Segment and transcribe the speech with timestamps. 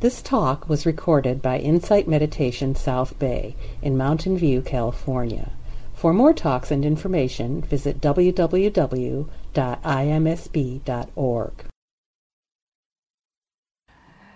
[0.00, 5.50] This talk was recorded by Insight Meditation South Bay in Mountain View, California.
[5.92, 9.24] For more talks and information, visit www.imsb.org.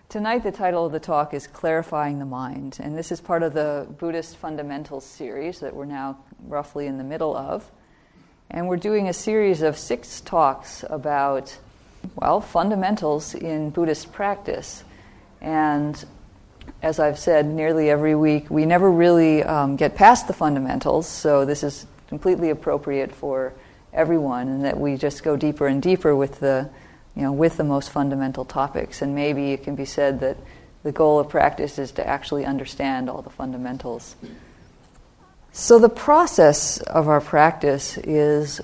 [0.09, 3.55] Tonight, the title of the talk is Clarifying the Mind, and this is part of
[3.55, 7.71] the Buddhist Fundamentals series that we're now roughly in the middle of.
[8.51, 11.57] And we're doing a series of six talks about,
[12.17, 14.83] well, fundamentals in Buddhist practice.
[15.43, 16.03] And
[16.81, 21.45] as I've said nearly every week, we never really um, get past the fundamentals, so
[21.45, 23.53] this is completely appropriate for
[23.93, 26.71] everyone, and that we just go deeper and deeper with the
[27.15, 29.03] you know, with the most fundamental topics.
[29.03, 30.37] And maybe it can be said that
[30.83, 34.17] the goal of practice is to actually understand all the fundamentals.
[35.53, 38.61] So the process of our practice is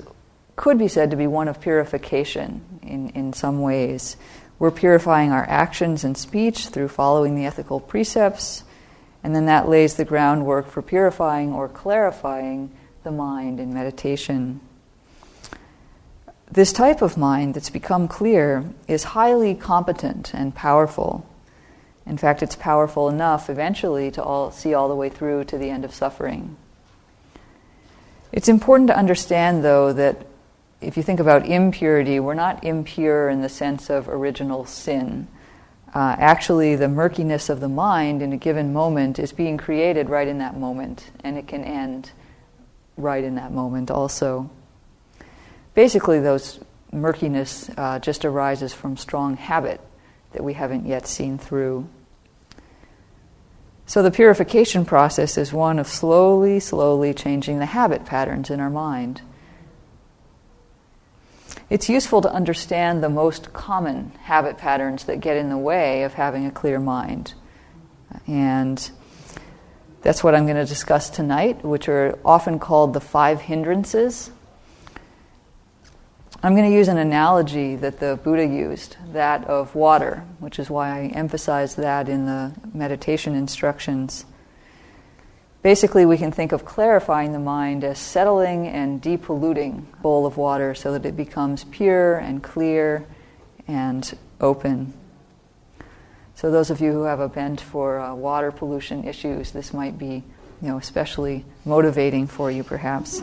[0.57, 4.17] could be said to be one of purification in, in some ways.
[4.59, 8.65] We're purifying our actions and speech through following the ethical precepts,
[9.23, 12.71] and then that lays the groundwork for purifying or clarifying
[13.05, 14.61] the mind in meditation.
[16.51, 21.29] This type of mind that's become clear is highly competent and powerful.
[22.07, 25.69] In fact, it's powerful enough eventually to all, see all the way through to the
[25.69, 26.57] end of suffering.
[28.33, 30.27] It's important to understand, though, that
[30.81, 35.29] if you think about impurity, we're not impure in the sense of original sin.
[35.95, 40.29] Uh, actually, the murkiness of the mind in a given moment is being created right
[40.29, 42.11] in that moment, and it can end
[42.97, 44.51] right in that moment also
[45.79, 46.59] basically, those
[46.91, 49.81] murkiness uh, just arises from strong habit
[50.33, 51.89] that we haven't yet seen through.
[53.87, 58.69] So, the purification process is one of slowly, slowly changing the habit patterns in our
[58.69, 59.23] mind.
[61.71, 66.15] It's useful to understand the most common habit patterns that get in the way of
[66.15, 67.35] having a clear mind.
[68.27, 68.91] And
[70.03, 74.31] that's what I'm going to discuss tonight, which are often called the five hindrances
[76.41, 80.71] I'm going to use an analogy that the Buddha used, that of water, which is
[80.71, 84.25] why I emphasize that in the meditation instructions.
[85.63, 90.37] Basically, we can think of clarifying the mind as settling and depolluting a bowl of
[90.37, 93.07] water so that it becomes pure and clear
[93.67, 94.93] and open.
[96.37, 99.99] So, those of you who have a bent for uh, water pollution issues, this might
[99.99, 100.23] be,
[100.63, 103.21] you know, especially motivating for you, perhaps.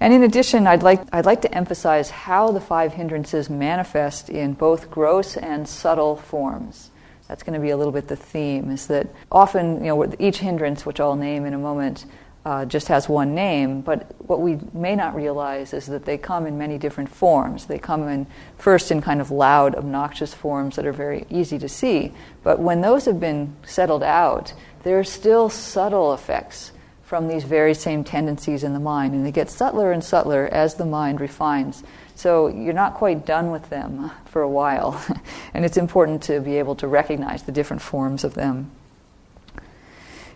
[0.00, 4.52] And in addition, I'd like, I'd like to emphasize how the five hindrances manifest in
[4.52, 6.90] both gross and subtle forms.
[7.28, 10.38] That's going to be a little bit the theme, is that often, you know, each
[10.38, 12.06] hindrance, which I'll name in a moment,
[12.44, 16.46] uh, just has one name, but what we may not realize is that they come
[16.46, 17.64] in many different forms.
[17.66, 18.26] They come in
[18.58, 22.12] first in kind of loud, obnoxious forms that are very easy to see,
[22.42, 24.52] but when those have been settled out,
[24.82, 29.32] there are still subtle effects from these very same tendencies in the mind, and they
[29.32, 31.82] get subtler and subtler as the mind refines.
[32.14, 35.04] So you're not quite done with them for a while,
[35.54, 38.70] and it's important to be able to recognize the different forms of them.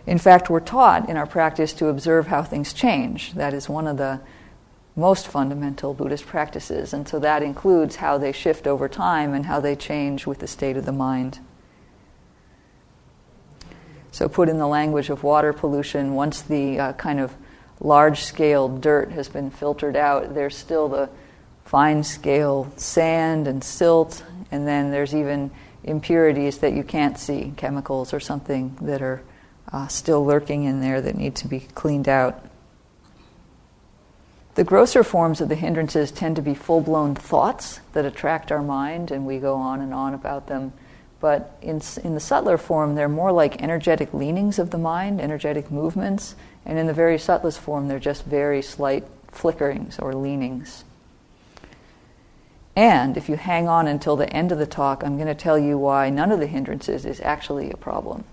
[0.05, 3.33] In fact, we're taught in our practice to observe how things change.
[3.33, 4.19] That is one of the
[4.95, 9.59] most fundamental Buddhist practices, and so that includes how they shift over time and how
[9.59, 11.39] they change with the state of the mind.
[14.11, 17.35] So, put in the language of water pollution, once the uh, kind of
[17.79, 21.09] large scale dirt has been filtered out, there's still the
[21.69, 25.51] fine scale sand and silt, and then there's even
[25.83, 29.21] impurities that you can't see, chemicals or something that are
[29.71, 32.43] uh, still lurking in there that need to be cleaned out.
[34.55, 38.63] The grosser forms of the hindrances tend to be full blown thoughts that attract our
[38.63, 40.73] mind, and we go on and on about them
[41.19, 45.69] but in, in the subtler form, they're more like energetic leanings of the mind, energetic
[45.69, 46.35] movements.
[46.65, 50.85] And in the very subtlest form, they're just very slight flickerings or leanings.
[52.79, 55.59] And if you hang on until the end of the talk, I'm going to tell
[55.59, 58.23] you why none of the hindrances is actually a problem.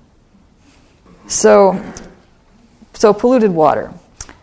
[1.26, 1.84] So,
[2.94, 3.92] so polluted water.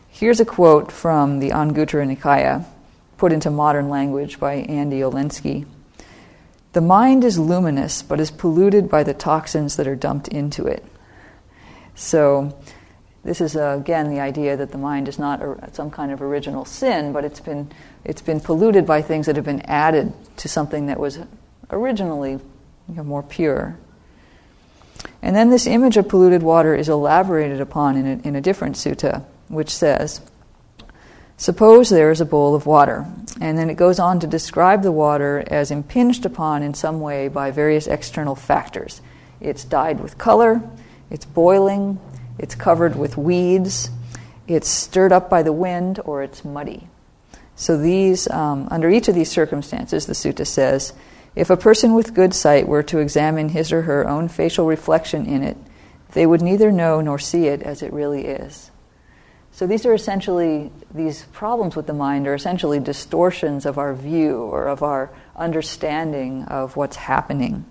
[0.09, 2.65] Here's a quote from the Anguttara Nikaya,
[3.15, 5.65] put into modern language by Andy Olendzki.
[6.73, 10.83] The mind is luminous, but is polluted by the toxins that are dumped into it.
[11.95, 12.53] So,
[13.23, 16.21] this is uh, again the idea that the mind is not a, some kind of
[16.21, 17.71] original sin, but it's been
[18.03, 21.19] it's been polluted by things that have been added to something that was
[21.69, 23.77] originally you know, more pure.
[25.21, 28.75] And then this image of polluted water is elaborated upon in a, in a different
[28.75, 30.21] sutta, which says,
[31.37, 33.05] Suppose there is a bowl of water,
[33.41, 37.27] and then it goes on to describe the water as impinged upon in some way
[37.27, 39.01] by various external factors.
[39.41, 40.61] It's dyed with color,
[41.09, 41.99] it's boiling,
[42.37, 43.89] it's covered with weeds,
[44.47, 46.87] it's stirred up by the wind, or it's muddy.
[47.55, 50.93] So, these, um, under each of these circumstances, the sutta says,
[51.35, 55.25] if a person with good sight were to examine his or her own facial reflection
[55.25, 55.57] in it,
[56.11, 58.71] they would neither know nor see it as it really is.
[59.51, 64.37] So these are essentially, these problems with the mind are essentially distortions of our view
[64.37, 67.65] or of our understanding of what's happening.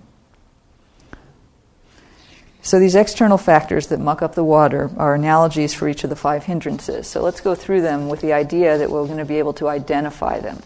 [2.64, 6.16] So these external factors that muck up the water are analogies for each of the
[6.16, 7.08] five hindrances.
[7.08, 9.68] So let's go through them with the idea that we're going to be able to
[9.68, 10.60] identify them.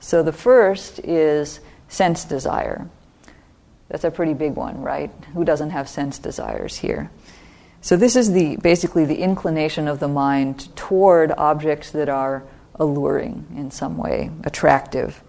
[0.00, 2.88] So the first is sense desire.
[3.88, 5.12] That's a pretty big one, right?
[5.32, 7.10] Who doesn't have sense desires here?
[7.80, 12.42] So this is the basically the inclination of the mind toward objects that are
[12.74, 15.22] alluring in some way, attractive.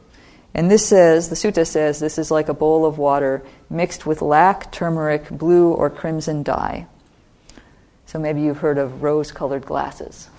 [0.54, 4.22] And this says, the sutta says, this is like a bowl of water mixed with
[4.22, 6.88] lac, turmeric, blue, or crimson dye.
[8.06, 10.30] So maybe you've heard of rose colored glasses.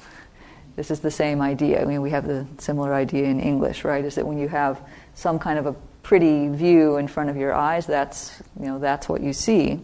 [0.77, 1.81] This is the same idea.
[1.81, 4.05] I mean, we have the similar idea in English, right?
[4.05, 4.81] Is that when you have
[5.15, 5.73] some kind of a
[6.03, 9.81] pretty view in front of your eyes, that's, you know, that's what you see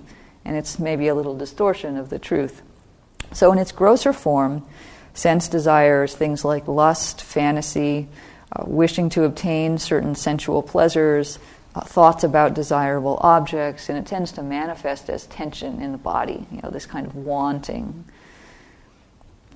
[0.47, 2.63] and it's maybe a little distortion of the truth.
[3.33, 4.65] So, in its grosser form,
[5.13, 8.09] sense desires, things like lust, fantasy,
[8.53, 11.39] uh, wishing to obtain certain sensual pleasures,
[11.75, 16.47] uh, thoughts about desirable objects, and it tends to manifest as tension in the body,
[16.51, 18.05] you know, this kind of wanting.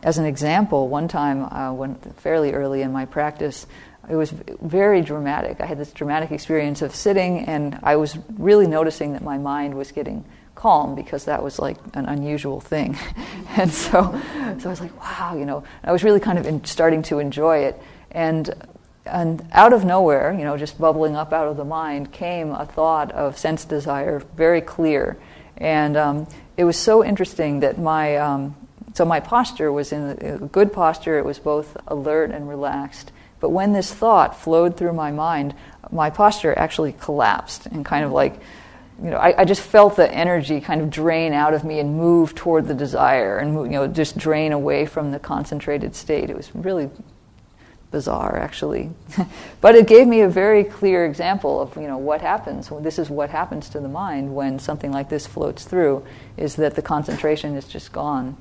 [0.03, 3.67] As an example, one time, uh, when fairly early in my practice,
[4.09, 5.61] it was very dramatic.
[5.61, 9.75] I had this dramatic experience of sitting, and I was really noticing that my mind
[9.75, 12.99] was getting calm because that was like an unusual thing.
[13.57, 14.21] and so,
[14.59, 17.19] so I was like, wow, you know, I was really kind of in, starting to
[17.19, 17.81] enjoy it.
[18.11, 18.53] And,
[19.13, 22.67] and out of nowhere, you know, just bubbling up out of the mind, came a
[22.67, 25.17] thought of sense desire, very clear.
[25.57, 26.27] And um,
[26.57, 28.57] it was so interesting that my, um,
[28.95, 33.13] so my posture was in a good posture, it was both alert and relaxed.
[33.41, 35.55] But when this thought flowed through my mind,
[35.91, 38.41] my posture actually collapsed and kind of like
[39.03, 41.97] you know, I, I, just felt the energy kind of drain out of me and
[41.97, 46.29] move toward the desire and you know just drain away from the concentrated state.
[46.29, 46.91] It was really
[47.91, 48.91] bizarre, actually,
[49.61, 52.71] but it gave me a very clear example of you know what happens.
[52.81, 56.05] This is what happens to the mind when something like this floats through:
[56.37, 58.37] is that the concentration is just gone.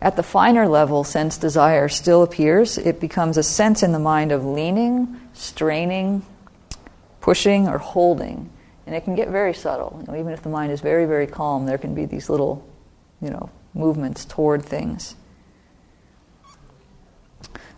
[0.00, 2.78] At the finer level, sense desire still appears.
[2.78, 6.22] It becomes a sense in the mind of leaning, straining,
[7.20, 8.50] pushing, or holding
[8.86, 9.96] and it can get very subtle.
[10.00, 12.66] You know, even if the mind is very, very calm, there can be these little,
[13.20, 15.16] you know, movements toward things.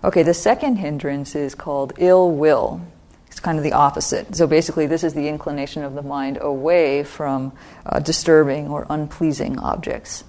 [0.05, 2.81] Okay, the second hindrance is called ill will.
[3.27, 4.37] It's kind of the opposite.
[4.37, 7.53] So basically, this is the inclination of the mind away from
[7.85, 10.23] uh, disturbing or unpleasing objects.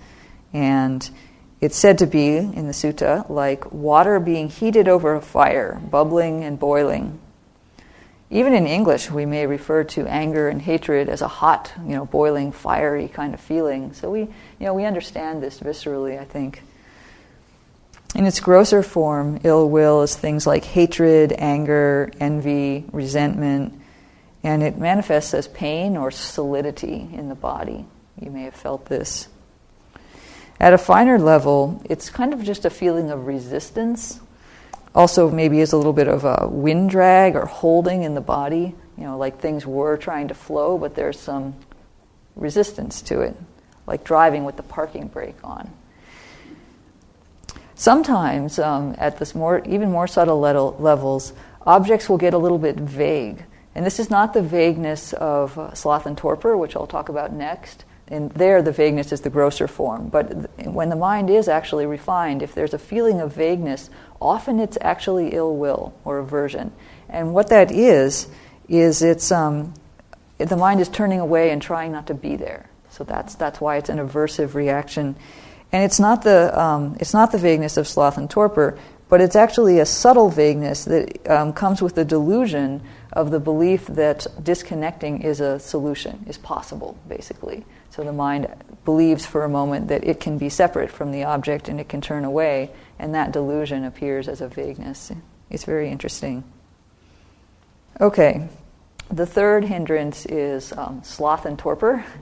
[0.54, 1.07] And
[1.62, 6.44] it's said to be, in the sutta, like water being heated over a fire, bubbling
[6.44, 7.19] and boiling.
[8.31, 12.06] Even in English, we may refer to anger and hatred as a hot, you know,
[12.06, 13.94] boiling, fiery kind of feeling.
[13.94, 14.30] So we, you
[14.60, 16.62] know, we understand this viscerally, I think.
[18.16, 23.80] In its grosser form, ill will is things like hatred, anger, envy, resentment,
[24.44, 27.86] and it manifests as pain or solidity in the body.
[28.20, 29.28] You may have felt this.
[30.60, 34.20] At a finer level, it's kind of just a feeling of resistance
[34.96, 38.75] also maybe is a little bit of a wind drag or holding in the body,
[38.98, 41.56] you know, like things were trying to flow, but there's some
[42.36, 43.36] resistance to it,
[43.88, 45.72] like driving with the parking brake on.
[47.79, 51.31] Sometimes, um, at this more, even more subtle levels,
[51.65, 53.45] objects will get a little bit vague.
[53.74, 57.31] And this is not the vagueness of uh, sloth and torpor, which I'll talk about
[57.31, 57.86] next.
[58.09, 60.09] And there, the vagueness is the grosser form.
[60.09, 63.89] But th- when the mind is actually refined, if there's a feeling of vagueness
[64.21, 66.74] often it's actually ill will or aversion.
[67.07, 68.27] And what that is,
[68.67, 69.74] is it's um,
[70.38, 72.69] the mind is turning away and trying not to be there.
[72.89, 75.15] So that's, that's why it's an aversive reaction.
[75.72, 79.36] And it's not, the, um, it's not the vagueness of sloth and torpor, but it's
[79.36, 82.82] actually a subtle vagueness that um, comes with the delusion
[83.14, 87.66] of the belief that disconnecting is a solution, is possible, basically.
[87.90, 88.48] So the mind
[88.86, 92.02] believes for a moment that it can be separate from the object and it can
[92.02, 95.12] turn away, and that delusion appears as a vagueness.
[95.50, 96.44] It's very interesting.
[98.00, 98.48] Okay,
[99.12, 102.06] the third hindrance is um, sloth and torpor.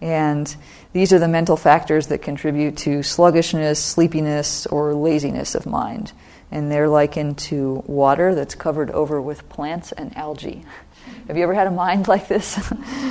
[0.00, 0.54] And
[0.92, 6.12] these are the mental factors that contribute to sluggishness, sleepiness, or laziness of mind.
[6.50, 10.64] And they're likened to water that's covered over with plants and algae.
[11.28, 12.56] Have you ever had a mind like this?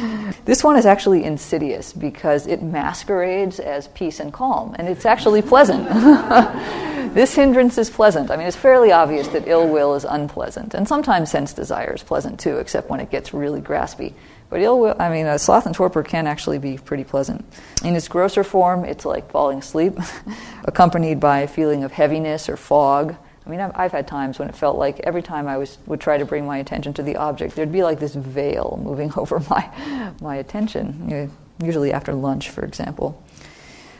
[0.45, 5.41] this one is actually insidious because it masquerades as peace and calm, and it's actually
[5.41, 5.87] pleasant.
[7.13, 8.29] this hindrance is pleasant.
[8.29, 12.03] I mean, it's fairly obvious that ill will is unpleasant, and sometimes sense desire is
[12.03, 14.13] pleasant too, except when it gets really graspy.
[14.49, 17.45] But ill will, I mean, uh, sloth and torpor can actually be pretty pleasant.
[17.83, 19.97] In its grosser form, it's like falling asleep,
[20.65, 23.15] accompanied by a feeling of heaviness or fog.
[23.45, 26.01] I mean, I've, I've, had times when it felt like every time I was, would
[26.01, 29.39] try to bring my attention to the object, there'd be like this veil moving over
[29.49, 33.23] my, my attention, usually after lunch, for example.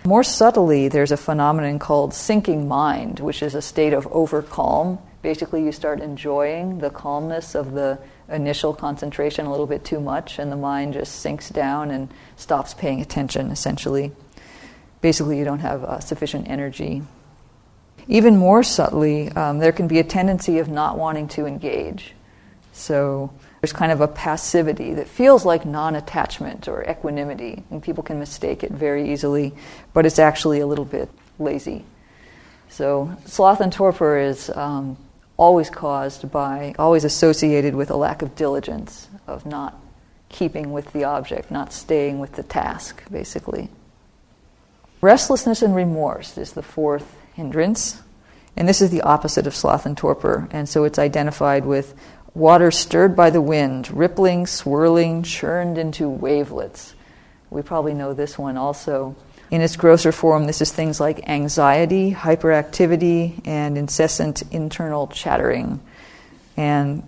[0.10, 4.98] More subtly, there's a phenomenon called sinking mind, which is a state of over calm.
[5.22, 10.40] Basically, you start enjoying the calmness of the initial concentration a little bit too much,
[10.40, 14.12] and the mind just sinks down and stops paying attention, essentially.
[15.00, 17.04] Basically, you don't have uh, sufficient energy.
[18.08, 22.16] Even more subtly, um, there can be a tendency of not wanting to engage.
[22.74, 28.04] So there's kind of a passivity that feels like non attachment or equanimity, and people
[28.04, 29.54] can mistake it very easily,
[29.94, 31.84] but it's actually a little bit lazy.
[32.70, 34.98] So, sloth and torpor is um,
[35.36, 39.78] always caused by, always associated with a lack of diligence, of not
[40.30, 43.70] keeping with the object, not staying with the task, basically.
[45.02, 48.02] Restlessness and remorse is the fourth hindrance.
[48.58, 50.50] And this is the opposite of sloth and torpor.
[50.52, 51.96] And so it's identified with
[52.34, 56.94] water stirred by the wind, rippling, swirling, churned into wavelets.
[57.50, 59.16] We probably know this one also.
[59.52, 65.80] In its grosser form, this is things like anxiety, hyperactivity, and incessant internal chattering.
[66.56, 67.04] And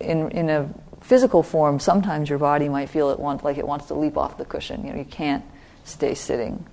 [0.00, 3.86] in, in a physical form, sometimes your body might feel it want, like it wants
[3.86, 4.86] to leap off the cushion.
[4.86, 5.44] You know, you can't
[5.84, 6.64] stay sitting.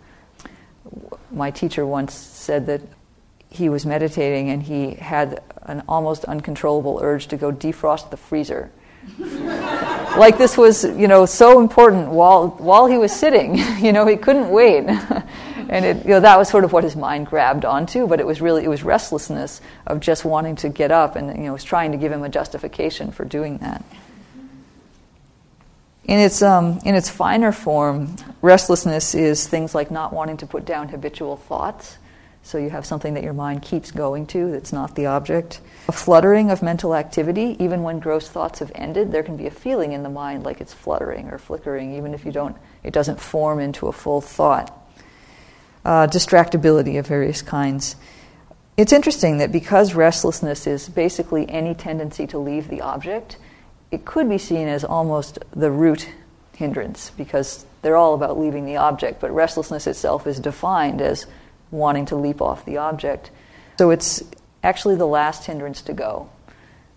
[1.31, 2.81] My teacher once said that
[3.49, 8.71] he was meditating and he had an almost uncontrollable urge to go defrost the freezer
[10.17, 13.57] like this was, you know, so important while while he was sitting.
[13.79, 14.85] you know, he couldn't wait,
[15.69, 18.07] and it, you know, that was sort of what his mind grabbed onto.
[18.07, 21.45] But it was really it was restlessness of just wanting to get up, and you
[21.45, 23.83] know, was trying to give him a justification for doing that.
[26.05, 30.65] In its, um, in its finer form, restlessness is things like not wanting to put
[30.65, 31.99] down habitual thoughts,
[32.41, 35.61] so you have something that your mind keeps going to that's not the object.
[35.87, 39.51] A fluttering of mental activity, even when gross thoughts have ended, there can be a
[39.51, 43.19] feeling in the mind like it's fluttering or flickering, even if you don't, it doesn't
[43.19, 44.75] form into a full thought.
[45.85, 47.95] Uh, distractibility of various kinds.
[48.77, 53.37] It's interesting that because restlessness is basically any tendency to leave the object,
[53.91, 56.09] it could be seen as almost the root
[56.55, 61.25] hindrance because they're all about leaving the object, but restlessness itself is defined as
[61.71, 63.31] wanting to leap off the object.
[63.77, 64.23] So it's
[64.63, 66.29] actually the last hindrance to go.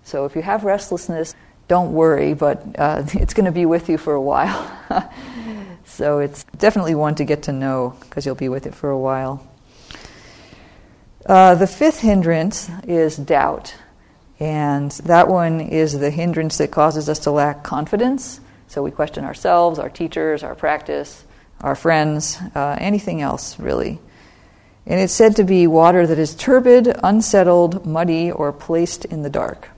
[0.05, 1.35] So if you have restlessness,
[1.69, 4.71] don't worry, but uh, it's going to be with you for a while.
[5.85, 8.99] so it's definitely one to get to know because you'll be with it for a
[8.99, 9.47] while.
[11.25, 13.75] Uh, the fifth hindrance is doubt.
[14.41, 18.41] And that one is the hindrance that causes us to lack confidence.
[18.67, 21.25] So we question ourselves, our teachers, our practice,
[21.61, 24.01] our friends, uh, anything else, really.
[24.87, 29.31] And it's said to be water that is turbid, unsettled, muddy, or placed in the
[29.31, 29.69] dark.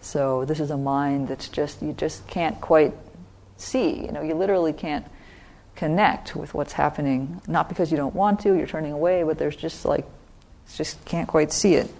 [0.00, 2.94] So this is a mind that's just, you just can't quite
[3.56, 4.04] see.
[4.04, 5.06] You know, you literally can't
[5.76, 7.40] connect with what's happening.
[7.46, 10.06] Not because you don't want to, you're turning away, but there's just like,
[10.74, 11.92] just can't quite see it.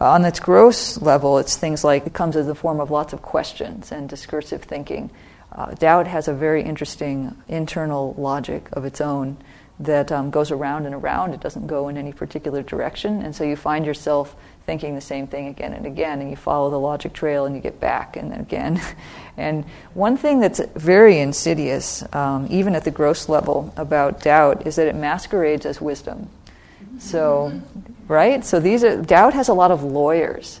[0.00, 3.12] Uh, on its gross level, it's things like it comes as the form of lots
[3.12, 5.10] of questions and discursive thinking.
[5.52, 9.36] Uh, doubt has a very interesting internal logic of its own
[9.80, 11.32] that um, goes around and around.
[11.32, 13.22] It doesn't go in any particular direction.
[13.22, 16.70] And so you find yourself thinking the same thing again and again, and you follow
[16.70, 18.80] the logic trail and you get back and then again.
[19.36, 24.76] and one thing that's very insidious, um, even at the gross level, about doubt is
[24.76, 26.28] that it masquerades as wisdom.
[26.98, 27.60] So,
[28.06, 28.44] right?
[28.44, 30.60] So these are, doubt has a lot of lawyers.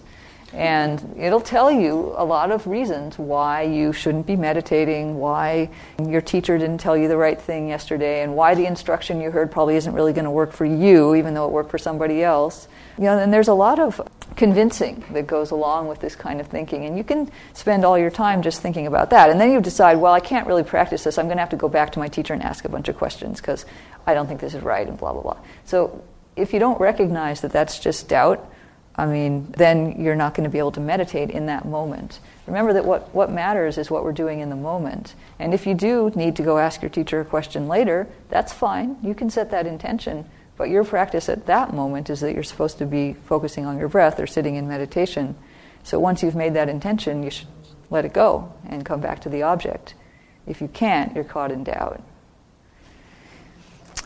[0.52, 5.70] And it'll tell you a lot of reasons why you shouldn't be meditating, why
[6.04, 9.52] your teacher didn't tell you the right thing yesterday, and why the instruction you heard
[9.52, 12.66] probably isn't really going to work for you, even though it worked for somebody else.
[12.98, 14.00] You know, and there's a lot of
[14.34, 16.84] convincing that goes along with this kind of thinking.
[16.84, 19.30] And you can spend all your time just thinking about that.
[19.30, 21.16] And then you decide, well, I can't really practice this.
[21.16, 22.96] I'm going to have to go back to my teacher and ask a bunch of
[22.96, 23.66] questions because
[24.06, 25.38] I don't think this is right, and blah, blah, blah.
[25.64, 26.02] So
[26.34, 28.50] if you don't recognize that that's just doubt,
[28.96, 32.18] I mean, then you're not going to be able to meditate in that moment.
[32.46, 35.14] Remember that what, what matters is what we're doing in the moment.
[35.38, 38.96] And if you do need to go ask your teacher a question later, that's fine.
[39.02, 40.28] You can set that intention.
[40.56, 43.88] But your practice at that moment is that you're supposed to be focusing on your
[43.88, 45.36] breath or sitting in meditation.
[45.84, 47.48] So once you've made that intention, you should
[47.88, 49.94] let it go and come back to the object.
[50.46, 52.02] If you can't, you're caught in doubt.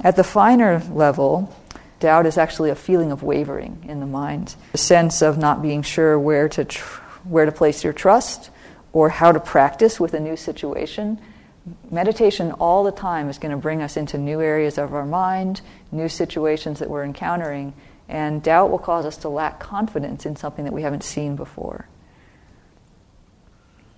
[0.03, 1.55] At the finer level,
[2.01, 5.83] doubt is actually a feeling of wavering in the mind, a sense of not being
[5.83, 8.51] sure where to, tr- where to place your trust
[8.93, 11.21] or how to practice with a new situation.
[11.91, 15.61] Meditation all the time is going to bring us into new areas of our mind,
[15.91, 17.73] new situations that we're encountering,
[18.09, 21.89] and doubt will cause us to lack confidence in something that we haven't seen before.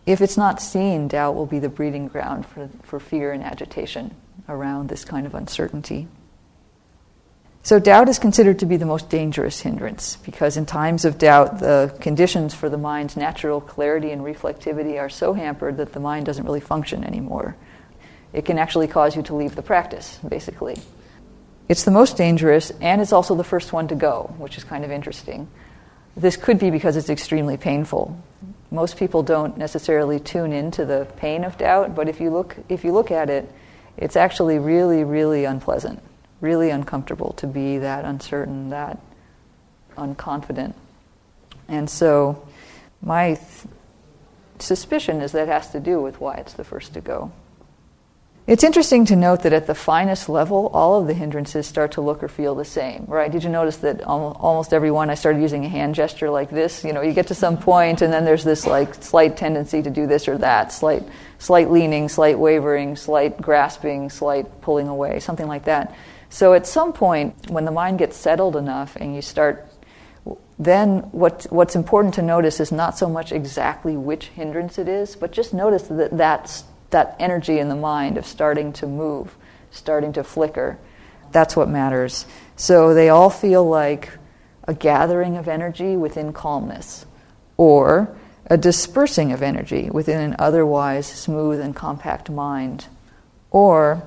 [0.06, 4.14] If it's not seen, doubt will be the breeding ground for, for fear and agitation
[4.48, 6.06] around this kind of uncertainty.
[7.66, 11.58] So, doubt is considered to be the most dangerous hindrance because, in times of doubt,
[11.58, 16.26] the conditions for the mind's natural clarity and reflectivity are so hampered that the mind
[16.26, 17.56] doesn't really function anymore.
[18.32, 20.80] It can actually cause you to leave the practice, basically.
[21.68, 24.84] It's the most dangerous, and it's also the first one to go, which is kind
[24.84, 25.48] of interesting.
[26.16, 28.16] This could be because it's extremely painful.
[28.70, 32.84] Most people don't necessarily tune into the pain of doubt, but if you look, if
[32.84, 33.50] you look at it,
[33.96, 36.00] it's actually really, really unpleasant
[36.40, 38.98] really uncomfortable to be that uncertain, that
[39.96, 40.74] unconfident.
[41.68, 42.46] And so
[43.02, 43.74] my th-
[44.58, 47.32] suspicion is that has to do with why it's the first to go.
[48.46, 52.00] It's interesting to note that at the finest level, all of the hindrances start to
[52.00, 53.30] look or feel the same, right?
[53.30, 56.84] Did you notice that almost every one I started using a hand gesture like this?
[56.84, 59.90] You know, you get to some point, and then there's this like slight tendency to
[59.90, 61.02] do this or that, slight,
[61.38, 65.94] slight leaning, slight wavering, slight grasping, slight pulling away, something like that.
[66.28, 69.68] So at some point, when the mind gets settled enough and you start,
[70.58, 75.14] then what, what's important to notice is not so much exactly which hindrance it is,
[75.16, 79.36] but just notice that that's, that energy in the mind of starting to move,
[79.70, 80.78] starting to flicker.
[81.32, 82.26] That's what matters.
[82.56, 84.10] So they all feel like
[84.64, 87.06] a gathering of energy within calmness,
[87.56, 92.86] or a dispersing of energy within an otherwise smooth and compact mind,
[93.50, 94.02] or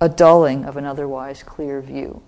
[0.00, 2.22] a dulling of an otherwise clear view.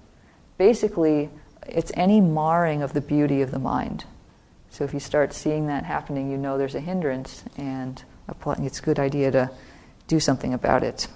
[0.58, 1.30] Basically,
[1.66, 4.04] it's any marring of the beauty of the mind.
[4.70, 8.02] So if you start seeing that happening, you know there's a hindrance, and
[8.58, 9.50] it's a good idea to
[10.06, 11.08] do something about it.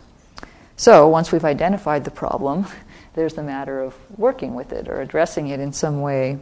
[0.77, 2.67] So once we've identified the problem,
[3.15, 6.39] there's the matter of working with it or addressing it in some way.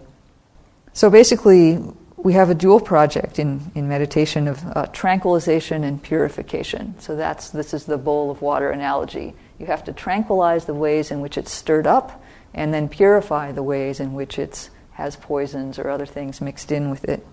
[0.94, 1.78] So basically,
[2.22, 6.94] we have a dual project in, in meditation of uh, tranquilization and purification.
[7.00, 9.35] So that's this is the bowl of water analogy.
[9.58, 12.22] You have to tranquilize the ways in which it's stirred up
[12.54, 16.90] and then purify the ways in which it has poisons or other things mixed in
[16.90, 17.26] with it.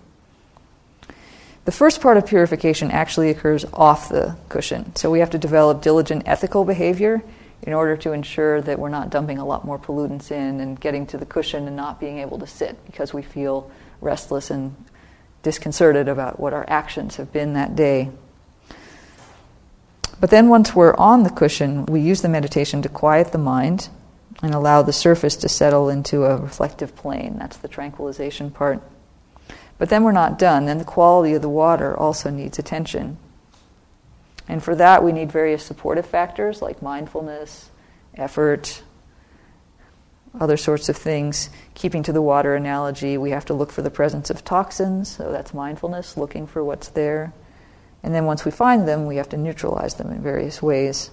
[1.66, 4.96] The first part of purification actually occurs off the cushion.
[4.96, 7.22] So we have to develop diligent ethical behavior
[7.62, 11.06] in order to ensure that we're not dumping a lot more pollutants in and getting
[11.08, 13.70] to the cushion and not being able to sit because we feel
[14.02, 14.76] restless and
[15.44, 18.10] disconcerted about what our actions have been that day.
[20.20, 23.90] But then once we're on the cushion, we use the meditation to quiet the mind
[24.42, 27.38] and allow the surface to settle into a reflective plane.
[27.38, 28.82] That's the tranquilization part.
[29.78, 30.66] But then we're not done.
[30.66, 33.18] Then the quality of the water also needs attention.
[34.48, 37.70] And for that, we need various supportive factors like mindfulness,
[38.16, 38.84] effort,
[40.40, 41.50] other sorts of things.
[41.74, 45.32] Keeping to the water analogy, we have to look for the presence of toxins, so
[45.32, 47.34] that's mindfulness, looking for what's there.
[48.04, 51.12] And then once we find them, we have to neutralize them in various ways.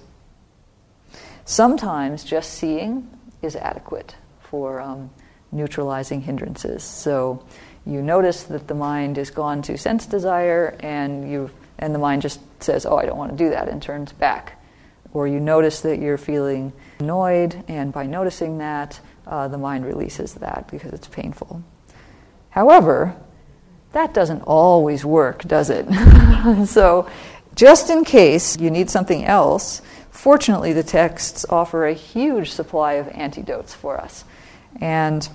[1.44, 3.08] Sometimes just seeing
[3.42, 5.10] is adequate for um,
[5.52, 6.82] neutralizing hindrances.
[6.82, 7.44] So
[7.84, 12.22] you notice that the mind is gone to sense desire, and you and the mind
[12.22, 14.60] just says, "Oh, I don't want to do that," and turns back.
[15.12, 20.34] Or you notice that you're feeling annoyed, and by noticing that, uh, the mind releases
[20.34, 21.62] that because it's painful.
[22.50, 23.16] However,
[23.92, 25.86] that doesn't always work, does it?
[26.66, 27.08] so,
[27.54, 29.80] just in case you need something else,
[30.10, 34.24] fortunately, the texts offer a huge supply of antidotes for us.
[34.80, 35.26] And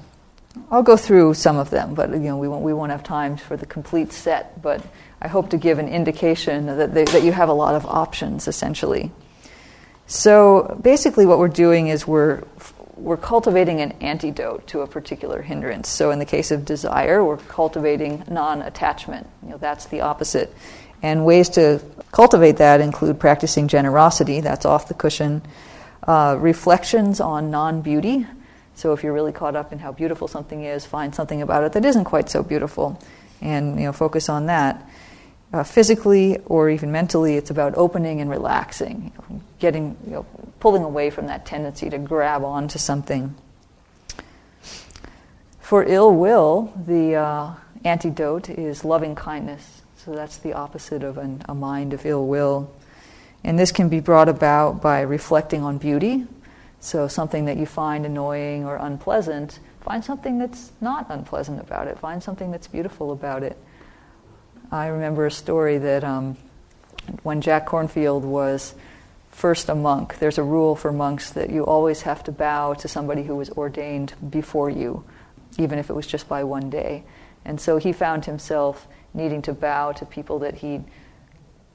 [0.69, 3.37] I'll go through some of them, but you know, we, won't, we won't have time
[3.37, 4.61] for the complete set.
[4.61, 4.85] But
[5.21, 8.47] I hope to give an indication that, they, that you have a lot of options,
[8.47, 9.11] essentially.
[10.11, 12.43] So basically, what we're doing is we're
[12.97, 15.87] we're cultivating an antidote to a particular hindrance.
[15.87, 19.25] So in the case of desire, we're cultivating non-attachment.
[19.41, 20.53] You know, that's the opposite.
[21.01, 25.41] And ways to cultivate that include practicing generosity, that's off the cushion,
[26.03, 28.27] uh, reflections on non-beauty.
[28.75, 31.71] So if you're really caught up in how beautiful something is, find something about it
[31.71, 33.01] that isn't quite so beautiful,
[33.39, 34.85] and you know, focus on that.
[35.53, 39.11] Uh, physically or even mentally, it's about opening and relaxing,
[39.59, 40.25] getting, you know,
[40.59, 43.35] pulling away from that tendency to grab onto something.
[45.59, 49.81] For ill will, the uh, antidote is loving kindness.
[49.97, 52.73] So that's the opposite of an, a mind of ill will.
[53.43, 56.27] And this can be brought about by reflecting on beauty.
[56.79, 61.99] So, something that you find annoying or unpleasant, find something that's not unpleasant about it,
[61.99, 63.55] find something that's beautiful about it.
[64.73, 66.37] I remember a story that um,
[67.23, 68.73] when Jack Kornfield was
[69.29, 72.87] first a monk, there's a rule for monks that you always have to bow to
[72.87, 75.03] somebody who was ordained before you,
[75.57, 77.03] even if it was just by one day.
[77.43, 80.79] And so he found himself needing to bow to people that he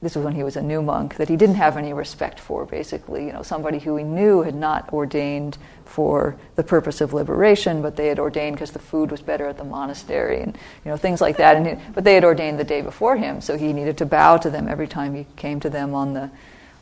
[0.01, 2.65] this was when he was a new monk, that he didn't have any respect for,
[2.65, 3.25] basically.
[3.25, 7.95] You know, somebody who he knew had not ordained for the purpose of liberation, but
[7.95, 10.55] they had ordained because the food was better at the monastery and,
[10.85, 11.55] you know, things like that.
[11.55, 14.37] And he, but they had ordained the day before him, so he needed to bow
[14.37, 16.29] to them every time he came to them on the,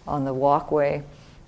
[0.06, 1.02] on the walkway.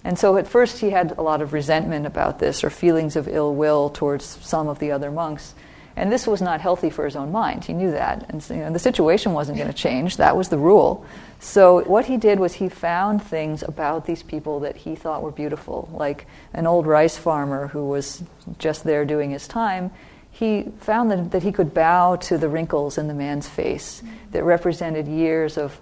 [0.06, 3.28] And so at first he had a lot of resentment about this or feelings of
[3.28, 5.54] ill will towards some of the other monks.
[5.98, 7.66] And this was not healthy for his own mind.
[7.66, 8.30] He knew that.
[8.30, 10.18] And you know, the situation wasn't going to change.
[10.18, 11.06] That was the rule.
[11.39, 15.32] So what he did was he found things about these people that he thought were
[15.32, 18.23] beautiful, like an old rice farmer who was
[18.58, 19.91] just there doing his time.
[20.32, 24.32] He found that, that he could bow to the wrinkles in the man's face mm-hmm.
[24.32, 25.80] that represented years of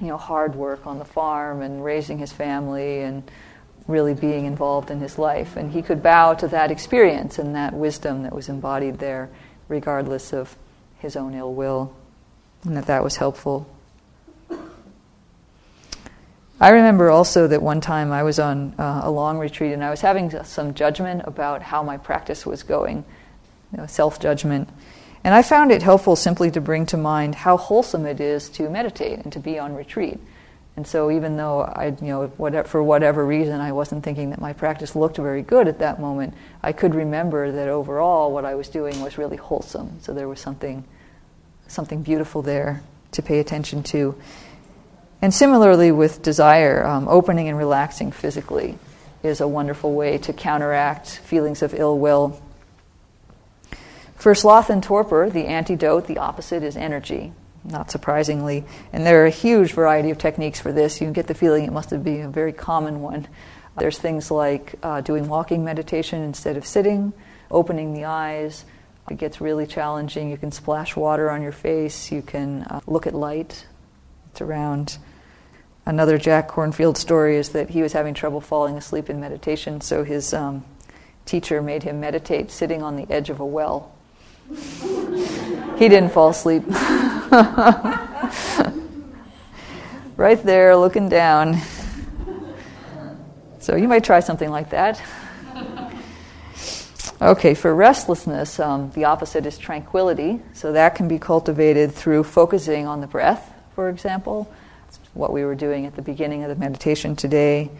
[0.00, 3.28] you know, hard work on the farm and raising his family and
[3.86, 5.56] really being involved in his life.
[5.56, 9.30] And he could bow to that experience and that wisdom that was embodied there
[9.68, 10.56] regardless of
[10.98, 11.94] his own ill will,
[12.64, 13.68] and that that was helpful.
[16.60, 19.90] I remember also that one time I was on uh, a long retreat and I
[19.90, 23.04] was having some judgment about how my practice was going,
[23.72, 24.68] you know, self judgment.
[25.22, 28.68] And I found it helpful simply to bring to mind how wholesome it is to
[28.70, 30.18] meditate and to be on retreat.
[30.76, 34.40] And so, even though I, you know, whatever, for whatever reason, I wasn't thinking that
[34.40, 38.54] my practice looked very good at that moment, I could remember that overall what I
[38.54, 39.98] was doing was really wholesome.
[40.02, 40.84] So there was something,
[41.66, 42.80] something beautiful there
[43.12, 44.14] to pay attention to.
[45.20, 48.78] And similarly with desire, um, opening and relaxing physically
[49.22, 52.40] is a wonderful way to counteract feelings of ill will.
[54.16, 57.32] For sloth and torpor, the antidote, the opposite, is energy
[57.64, 58.64] not surprisingly.
[58.92, 61.00] And there are a huge variety of techniques for this.
[61.00, 63.28] You get the feeling it must be a very common one.
[63.78, 67.12] There's things like uh, doing walking meditation instead of sitting,
[67.50, 68.64] opening the eyes.
[69.10, 70.30] It gets really challenging.
[70.30, 72.10] You can splash water on your face.
[72.10, 73.66] You can uh, look at light.
[74.32, 74.98] It's around.
[75.88, 80.04] Another Jack Kornfield story is that he was having trouble falling asleep in meditation, so
[80.04, 80.62] his um,
[81.24, 83.90] teacher made him meditate sitting on the edge of a well.
[84.50, 86.62] he didn't fall asleep.
[90.18, 91.56] right there, looking down.
[93.58, 95.00] So you might try something like that.
[97.22, 100.42] Okay, for restlessness, um, the opposite is tranquility.
[100.52, 104.52] So that can be cultivated through focusing on the breath, for example.
[105.18, 107.72] What we were doing at the beginning of the meditation today.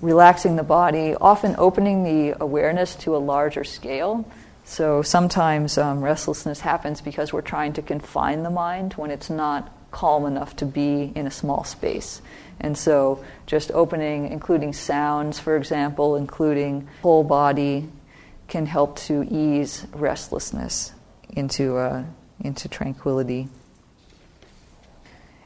[0.00, 4.24] Relaxing the body, often opening the awareness to a larger scale.
[4.64, 9.70] So sometimes um, restlessness happens because we're trying to confine the mind when it's not
[9.90, 12.22] calm enough to be in a small space.
[12.58, 17.90] And so just opening, including sounds, for example, including whole body,
[18.48, 20.94] can help to ease restlessness
[21.28, 22.04] into, uh,
[22.40, 23.50] into tranquility.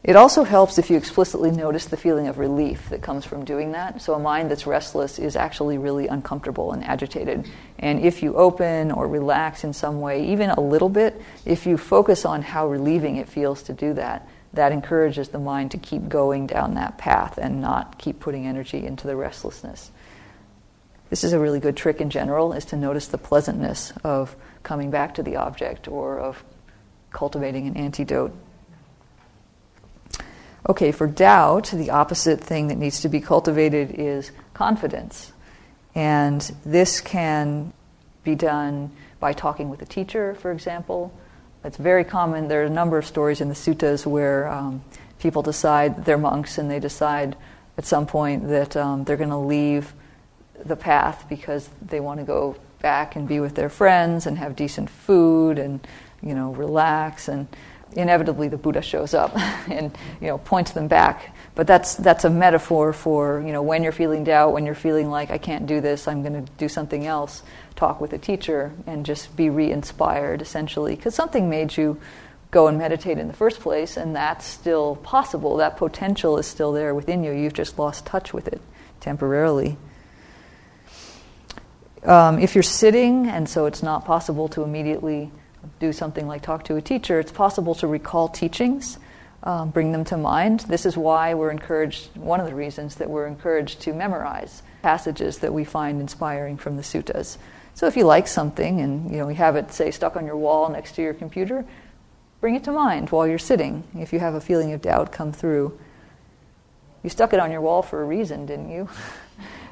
[0.07, 3.73] It also helps if you explicitly notice the feeling of relief that comes from doing
[3.73, 4.01] that.
[4.01, 7.51] So, a mind that's restless is actually really uncomfortable and agitated.
[7.81, 11.77] And if you open or relax in some way, even a little bit, if you
[11.77, 16.09] focus on how relieving it feels to do that, that encourages the mind to keep
[16.09, 19.91] going down that path and not keep putting energy into the restlessness.
[21.11, 24.93] This is a really good trick in general, is to notice the pleasantness of coming
[24.93, 26.45] back to the object or of
[27.11, 28.33] cultivating an antidote
[30.69, 35.33] Okay, for doubt, the opposite thing that needs to be cultivated is confidence.
[35.95, 37.73] And this can
[38.25, 41.17] be done by talking with a teacher, for example.
[41.63, 42.49] It's very common.
[42.49, 44.83] There are a number of stories in the suttas where um,
[45.21, 47.37] people decide they're monks and they decide
[47.79, 49.93] at some point that um, they're going to leave
[50.65, 54.57] the path because they want to go back and be with their friends and have
[54.57, 55.87] decent food and
[56.23, 57.47] you know relax and
[57.93, 59.37] inevitably the Buddha shows up
[59.71, 61.35] and you know points them back.
[61.55, 65.11] But that's that's a metaphor for you know when you're feeling doubt, when you're feeling
[65.11, 67.43] like I can't do this, I'm going to do something else.
[67.75, 72.01] Talk with a teacher and just be re-inspired essentially because something made you
[72.51, 75.57] go and meditate in the first place, and that's still possible.
[75.57, 77.33] That potential is still there within you.
[77.33, 78.61] You've just lost touch with it
[79.01, 79.77] temporarily.
[82.03, 85.31] Um, if you're sitting, and so it's not possible to immediately
[85.79, 88.99] do something like talk to a teacher, it's possible to recall teachings,
[89.43, 90.61] um, bring them to mind.
[90.61, 95.39] This is why we're encouraged, one of the reasons that we're encouraged to memorize passages
[95.39, 97.39] that we find inspiring from the suttas.
[97.75, 100.37] So if you like something and you know you have it say stuck on your
[100.37, 101.65] wall next to your computer,
[102.41, 103.85] bring it to mind while you're sitting.
[103.95, 105.79] If you have a feeling of doubt come through,
[107.03, 108.89] you stuck it on your wall for a reason, didn't you?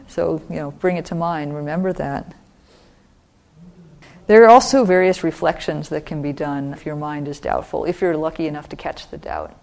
[0.07, 2.35] So, you know, bring it to mind, remember that.
[4.27, 8.01] There are also various reflections that can be done if your mind is doubtful, if
[8.01, 9.55] you're lucky enough to catch the doubt.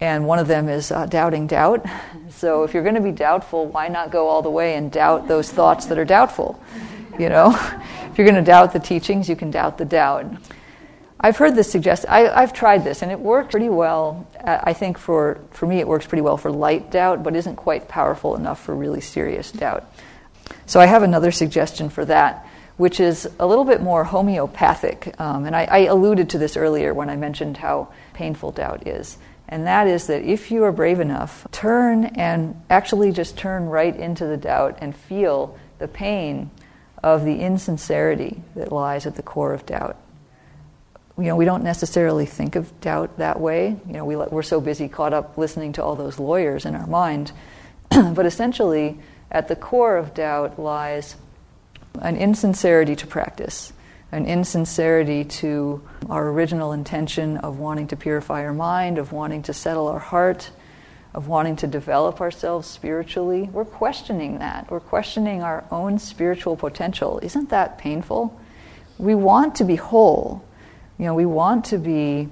[0.00, 1.84] And one of them is uh, doubting doubt.
[2.30, 5.28] So if you're going to be doubtful, why not go all the way and doubt
[5.28, 6.62] those thoughts that are doubtful?
[7.18, 7.50] You know,
[8.10, 10.26] if you're going to doubt the teachings, you can doubt the doubt.
[11.20, 12.10] I've heard this suggested.
[12.10, 14.26] I, have tried this, and it worked pretty well.
[14.42, 17.88] I think for, for me, it works pretty well for light doubt, but isn't quite
[17.88, 19.84] powerful enough for really serious doubt.
[20.64, 22.46] So I have another suggestion for that,
[22.80, 25.14] which is a little bit more homeopathic.
[25.20, 29.18] Um, and I, I alluded to this earlier when I mentioned how painful doubt is.
[29.50, 33.94] And that is that if you are brave enough, turn and actually just turn right
[33.94, 36.50] into the doubt and feel the pain
[37.02, 39.98] of the insincerity that lies at the core of doubt
[41.18, 43.76] you know, we don't necessarily think of doubt that way.
[43.86, 46.86] You know, we, we're so busy caught up listening to all those lawyers in our
[46.86, 47.32] mind.
[47.90, 48.98] but essentially,
[49.30, 51.16] at the core of doubt lies
[52.00, 53.72] an insincerity to practice,
[54.12, 59.52] an insincerity to our original intention of wanting to purify our mind, of wanting to
[59.52, 60.50] settle our heart,
[61.14, 63.48] of wanting to develop ourselves spiritually.
[63.52, 64.70] We're questioning that.
[64.70, 67.18] We're questioning our own spiritual potential.
[67.22, 68.38] Isn't that painful?
[68.98, 70.44] We want to be whole.
[70.98, 72.28] You know, we want to be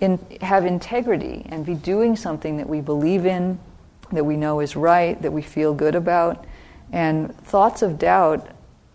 [0.00, 3.58] in, have integrity and be doing something that we believe in,
[4.12, 6.44] that we know is right, that we feel good about.
[6.92, 8.48] And thoughts of doubt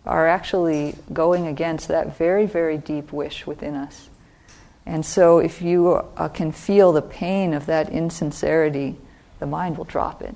[0.04, 4.08] are actually going against that very, very deep wish within us.
[4.84, 8.96] And so, if you uh, can feel the pain of that insincerity,
[9.38, 10.34] the mind will drop it.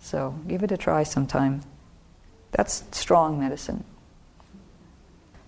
[0.00, 1.62] So, give it a try sometime.
[2.50, 3.84] That's strong medicine.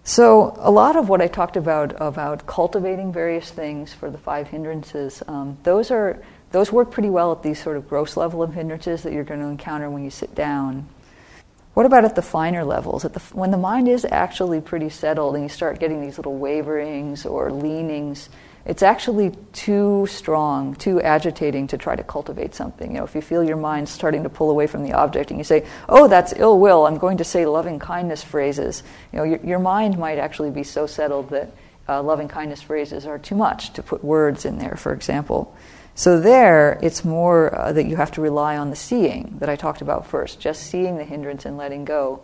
[0.04, 4.48] So, a lot of what I talked about about cultivating various things for the five
[4.48, 8.54] hindrances, um, those are those work pretty well at these sort of gross level of
[8.54, 10.86] hindrances that you're going to encounter when you sit down.
[11.74, 13.02] What about at the finer levels?
[13.02, 17.24] The, when the mind is actually pretty settled and you start getting these little waverings
[17.24, 18.28] or leanings,
[18.66, 22.92] it's actually too strong, too agitating to try to cultivate something.
[22.92, 25.38] You know, if you feel your mind starting to pull away from the object and
[25.38, 28.82] you say, "Oh, that's ill will," I'm going to say loving kindness phrases.
[29.10, 31.52] You know, your, your mind might actually be so settled that
[31.88, 35.56] uh, loving kindness phrases are too much to put words in there, for example.
[35.94, 39.56] So there, it's more uh, that you have to rely on the seeing that I
[39.56, 42.22] talked about first, just seeing the hindrance and letting go.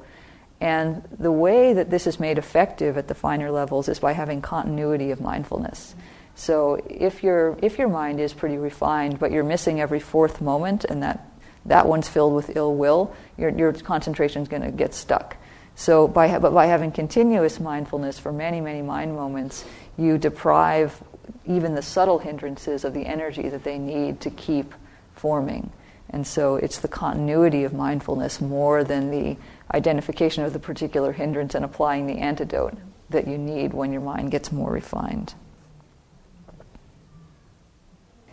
[0.60, 4.40] And the way that this is made effective at the finer levels is by having
[4.40, 5.94] continuity of mindfulness.
[6.34, 10.84] So if your if your mind is pretty refined, but you're missing every fourth moment,
[10.84, 11.28] and that
[11.66, 15.36] that one's filled with ill will, your your concentration is going to get stuck.
[15.74, 19.64] So by but by having continuous mindfulness for many many mind moments,
[19.96, 21.02] you deprive
[21.48, 24.74] even the subtle hindrances of the energy that they need to keep
[25.14, 25.72] forming.
[26.10, 29.36] And so it's the continuity of mindfulness more than the
[29.74, 32.74] identification of the particular hindrance and applying the antidote
[33.10, 35.34] that you need when your mind gets more refined.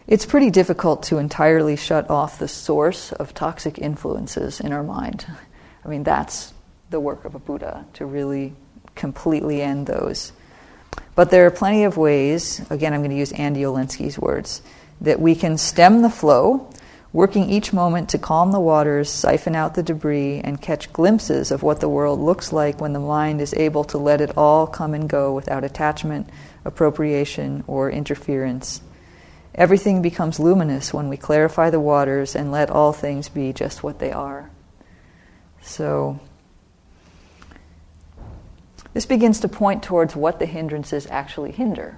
[0.08, 5.26] It's pretty difficult to entirely shut off the source of toxic influences in our mind.
[5.84, 6.54] I mean, that's
[6.92, 8.54] the work of a Buddha to really
[8.94, 10.32] completely end those.
[11.16, 14.62] But there are plenty of ways, again, I'm going to use Andy Olendzki's words,
[15.02, 16.70] that we can stem the flow,
[17.14, 21.64] working each moment to calm the waters, siphon out the debris, and catch glimpses of
[21.64, 24.94] what the world looks like when the mind is able to let it all come
[24.94, 26.30] and go without attachment,
[26.66, 28.82] appropriation, or interference.
[29.54, 34.00] Everything becomes luminous when we clarify the waters and let all things be just what
[34.00, 34.50] they are.
[35.62, 36.20] So,
[38.96, 41.98] this begins to point towards what the hindrances actually hinder.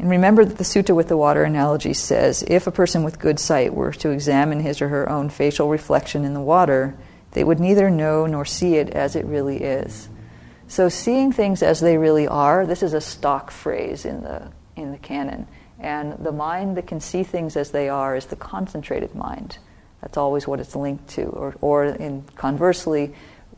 [0.00, 3.38] And remember that the sutta with the water analogy says if a person with good
[3.38, 6.96] sight were to examine his or her own facial reflection in the water,
[7.30, 10.08] they would neither know nor see it as it really is.
[10.66, 14.90] So, seeing things as they really are, this is a stock phrase in the, in
[14.90, 15.46] the canon.
[15.78, 19.58] And the mind that can see things as they are is the concentrated mind.
[20.02, 21.26] That's always what it's linked to.
[21.26, 23.14] Or, or in conversely,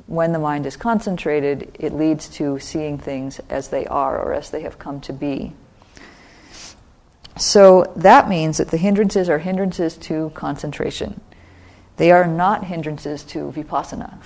[0.08, 4.50] when the mind is concentrated, it leads to seeing things as they are or as
[4.50, 5.52] they have come to be.
[7.36, 11.20] So that means that the hindrances are hindrances to concentration.
[11.98, 14.18] They are not hindrances to vipassana.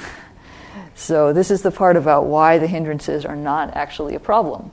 [0.94, 4.70] so this is the part about why the hindrances are not actually a problem.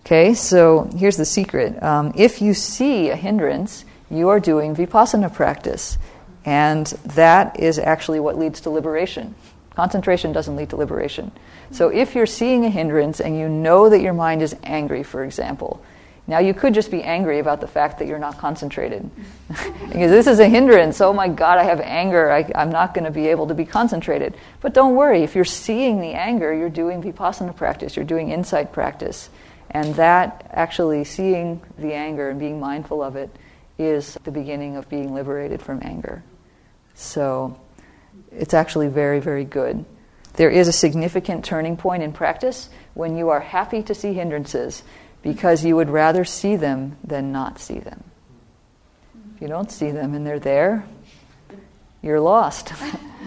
[0.00, 1.82] Okay, so here's the secret.
[1.82, 5.98] Um, if you see a hindrance, you are doing vipassana practice.
[6.44, 9.34] And that is actually what leads to liberation.
[9.80, 11.32] Concentration doesn't lead to liberation.
[11.70, 15.24] So if you're seeing a hindrance and you know that your mind is angry, for
[15.24, 15.82] example,
[16.26, 19.10] now you could just be angry about the fact that you're not concentrated.
[19.48, 21.00] because this is a hindrance.
[21.00, 22.30] Oh my God, I have anger.
[22.30, 24.36] I, am not going to be able to be concentrated.
[24.60, 28.74] But don't worry, if you're seeing the anger, you're doing vipassana practice, you're doing insight
[28.74, 29.30] practice.
[29.70, 33.34] And that actually seeing the anger and being mindful of it
[33.78, 36.22] is the beginning of being liberated from anger.
[36.92, 37.58] So
[38.32, 39.84] it's actually very, very good.
[40.34, 44.82] There is a significant turning point in practice when you are happy to see hindrances
[45.22, 48.04] because you would rather see them than not see them.
[49.34, 50.86] If you don't see them and they're there,
[52.02, 52.72] you're lost.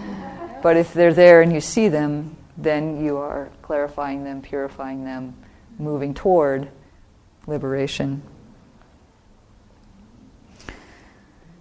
[0.62, 5.34] but if they're there and you see them, then you are clarifying them, purifying them,
[5.78, 6.70] moving toward
[7.46, 8.22] liberation.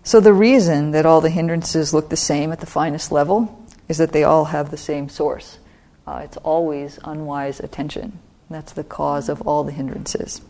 [0.06, 3.98] So, the reason that all the hindrances look the same at the finest level is
[4.00, 5.60] that they all have the same source.
[6.06, 8.20] Uh, it's always unwise attention.
[8.50, 10.42] That's the cause of all the hindrances.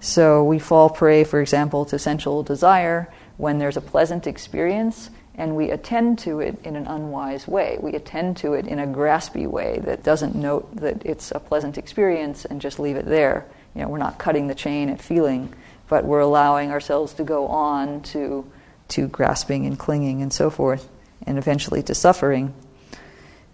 [0.00, 5.54] So, we fall prey, for example, to sensual desire when there's a pleasant experience and
[5.54, 7.76] we attend to it in an unwise way.
[7.78, 11.76] We attend to it in a graspy way that doesn't note that it's a pleasant
[11.76, 13.46] experience and just leave it there.
[13.74, 15.52] You know, we're not cutting the chain at feeling,
[15.88, 18.50] but we're allowing ourselves to go on to
[18.88, 20.88] to grasping and clinging and so forth,
[21.26, 22.54] and eventually to suffering.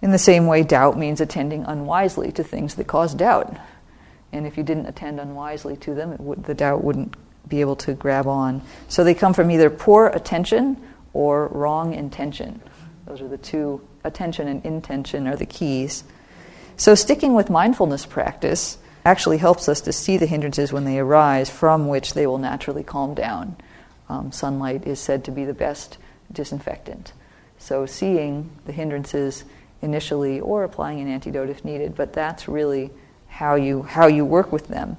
[0.00, 3.56] In the same way, doubt means attending unwisely to things that cause doubt.
[4.32, 7.14] And if you didn't attend unwisely to them, would, the doubt wouldn't
[7.48, 8.62] be able to grab on.
[8.88, 10.76] So they come from either poor attention
[11.12, 12.60] or wrong intention.
[13.06, 16.04] Those are the two, attention and intention are the keys.
[16.76, 21.50] So sticking with mindfulness practice actually helps us to see the hindrances when they arise,
[21.50, 23.56] from which they will naturally calm down
[24.08, 25.98] um, sunlight is said to be the best
[26.32, 27.12] disinfectant.
[27.58, 29.44] So, seeing the hindrances
[29.82, 32.90] initially or applying an antidote if needed, but that's really
[33.28, 34.96] how you, how you work with them.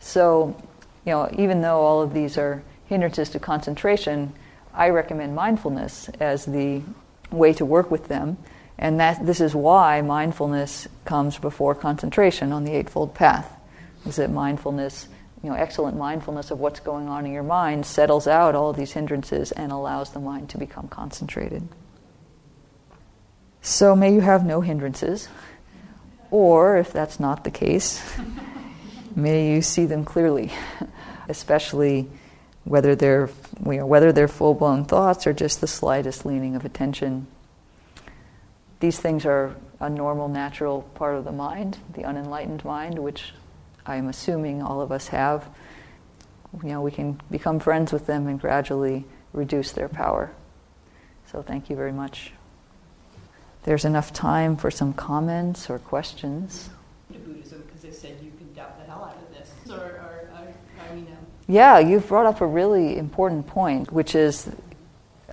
[0.00, 0.56] So,
[1.04, 4.32] you know, even though all of these are hindrances to concentration,
[4.74, 6.82] I recommend mindfulness as the
[7.30, 8.38] way to work with them.
[8.78, 13.54] And that, this is why mindfulness comes before concentration on the Eightfold Path.
[14.06, 15.08] Is that mindfulness
[15.42, 18.92] you know, excellent mindfulness of what's going on in your mind settles out all these
[18.92, 21.66] hindrances and allows the mind to become concentrated.
[23.60, 25.28] So may you have no hindrances,
[26.30, 28.02] or if that's not the case,
[29.16, 30.52] may you see them clearly,
[31.28, 32.08] especially
[32.64, 33.28] whether they're
[33.66, 37.26] you know, whether they're full blown thoughts or just the slightest leaning of attention.
[38.80, 43.32] These things are a normal, natural part of the mind, the unenlightened mind, which
[43.86, 45.48] I'm assuming all of us have,
[46.62, 50.32] you know, we can become friends with them and gradually reduce their power.
[51.26, 52.32] So thank you very much.
[53.64, 56.70] There's enough time for some comments or questions.
[57.10, 60.54] Buddhism, because they said you can doubt the hell out of this, or, or, or
[60.90, 64.50] I mean, um, yeah, you've brought up a really important point, which is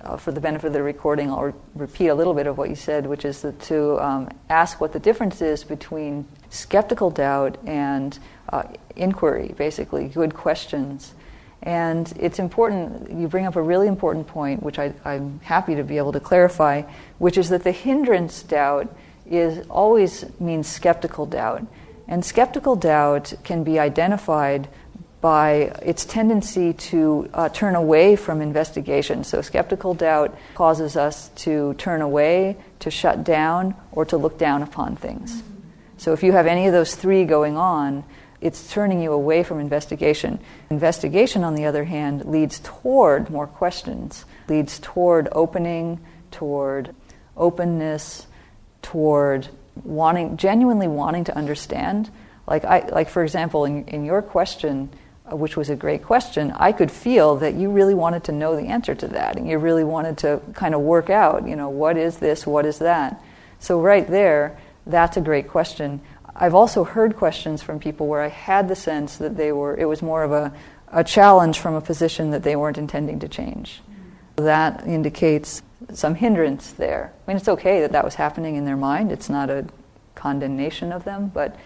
[0.02, 2.68] uh, for the benefit of the recording, I'll re- repeat a little bit of what
[2.68, 8.18] you said, which is to um, ask what the difference is between skeptical doubt and
[8.48, 8.64] uh,
[8.96, 11.14] inquiry, basically, good questions.
[11.62, 15.84] And it's important, you bring up a really important point, which I, I'm happy to
[15.84, 16.82] be able to clarify,
[17.18, 18.94] which is that the hindrance doubt
[19.26, 21.66] is always means skeptical doubt.
[22.08, 24.68] And skeptical doubt can be identified
[25.20, 25.52] by
[25.82, 29.22] its tendency to uh, turn away from investigation.
[29.24, 34.62] So, skeptical doubt causes us to turn away, to shut down, or to look down
[34.62, 35.42] upon things.
[35.98, 38.04] So, if you have any of those three going on,
[38.40, 40.40] it's turning you away from investigation.
[40.70, 46.94] Investigation, on the other hand, leads toward more questions, leads toward opening, toward
[47.36, 48.26] openness,
[48.80, 49.48] toward
[49.84, 52.10] wanting, genuinely wanting to understand.
[52.46, 54.90] Like, I, like for example, in, in your question,
[55.32, 58.68] which was a great question, I could feel that you really wanted to know the
[58.68, 61.96] answer to that, and you really wanted to kind of work out, you know, what
[61.96, 63.22] is this, what is that.
[63.58, 66.00] So, right there, that's a great question.
[66.34, 69.84] I've also heard questions from people where I had the sense that they were, it
[69.84, 70.52] was more of a,
[70.88, 73.82] a challenge from a position that they weren't intending to change.
[74.36, 75.62] That indicates
[75.92, 77.12] some hindrance there.
[77.12, 79.12] I mean, it's okay that that was happening in their mind.
[79.12, 79.66] It's not a
[80.14, 81.56] condemnation of them, but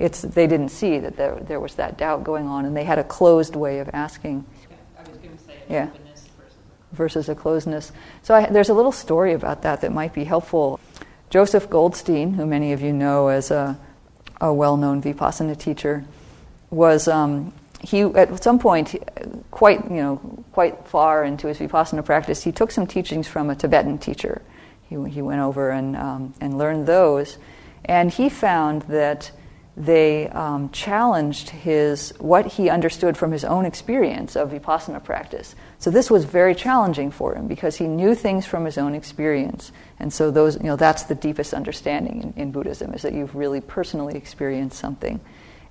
[0.00, 2.98] it's, they didn't see that there, there was that doubt going on, and they had
[2.98, 4.46] a closed way of asking.
[4.68, 5.88] Yeah, I was going to say Yeah.
[5.88, 6.56] openness versus
[6.92, 7.92] versus a closeness.
[8.22, 10.80] So I, there's a little story about that that might be helpful.
[11.28, 13.78] Joseph Goldstein, who many of you know as a,
[14.40, 16.04] a well-known Vipassana teacher,
[16.70, 18.96] was um, he at some point,
[19.50, 20.16] quite you know,
[20.52, 24.40] quite far into his Vipassana practice, he took some teachings from a Tibetan teacher.
[24.88, 27.38] He, he went over and um, and learned those,
[27.84, 29.30] and he found that
[29.80, 35.54] they um, challenged his what he understood from his own experience of vipassana practice.
[35.78, 39.72] So this was very challenging for him because he knew things from his own experience,
[39.98, 43.34] and so those you know that's the deepest understanding in, in Buddhism is that you've
[43.34, 45.18] really personally experienced something,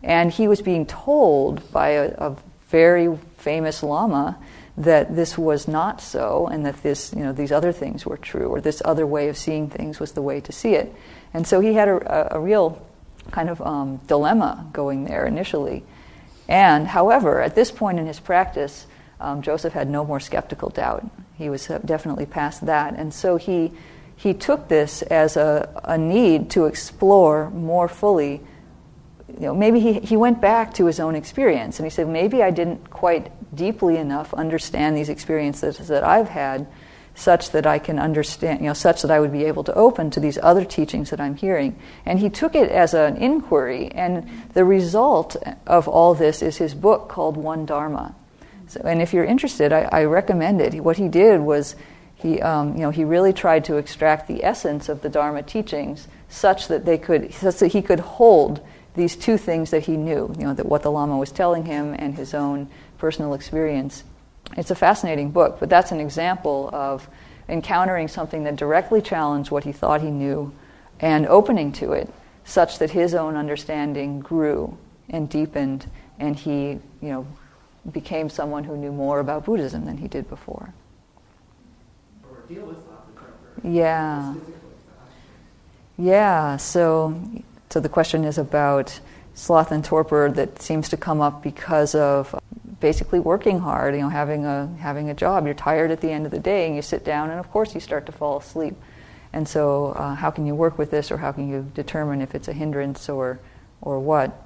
[0.01, 2.35] and he was being told by a, a
[2.69, 4.39] very famous lama
[4.75, 8.47] that this was not so and that this you know these other things were true
[8.47, 10.91] or this other way of seeing things was the way to see it,
[11.31, 12.83] and so he had a, a, a real
[13.31, 15.83] kind of um, dilemma going there initially.
[16.47, 18.87] And however, at this point in his practice,
[19.19, 21.05] um, Joseph had no more skeptical doubt.
[21.37, 22.95] He was uh, definitely past that.
[22.95, 23.71] And so he,
[24.15, 28.41] he took this as a, a need to explore more fully.
[29.27, 32.41] You know, maybe he, he went back to his own experience and he said, maybe
[32.41, 36.67] I didn't quite deeply enough understand these experiences that I've had
[37.19, 40.09] such that I can understand, you know, such that I would be able to open
[40.11, 41.77] to these other teachings that I'm hearing.
[42.05, 45.35] And he took it as an inquiry, and the result
[45.67, 48.15] of all this is his book called One Dharma.
[48.67, 50.73] So, and if you're interested, I, I recommend it.
[50.81, 51.75] What he did was
[52.15, 56.07] he, um, you know, he really tried to extract the essence of the Dharma teachings
[56.29, 58.65] such that they could, such that he could hold
[58.95, 61.93] these two things that he knew, you know, that what the Lama was telling him
[61.99, 64.05] and his own personal experience.
[64.57, 67.07] It's a fascinating book, but that's an example of
[67.47, 70.53] encountering something that directly challenged what he thought he knew
[70.99, 72.09] and opening to it
[72.43, 74.77] such that his own understanding grew
[75.09, 75.85] and deepened
[76.19, 77.27] and he, you know,
[77.91, 80.73] became someone who knew more about Buddhism than he did before.
[82.29, 83.67] ordeal with Sloth and Torpor.
[83.67, 84.35] Yeah.
[85.97, 87.21] Yeah, so
[87.69, 88.99] so the question is about
[89.35, 92.33] sloth and torpor that seems to come up because of
[92.79, 95.45] basically working hard, you know, having a having a job.
[95.45, 97.73] You're tired at the end of the day and you sit down and of course
[97.73, 98.75] you start to fall asleep.
[99.31, 102.33] And so uh, how can you work with this or how can you determine if
[102.33, 103.39] it's a hindrance or
[103.81, 104.45] or what?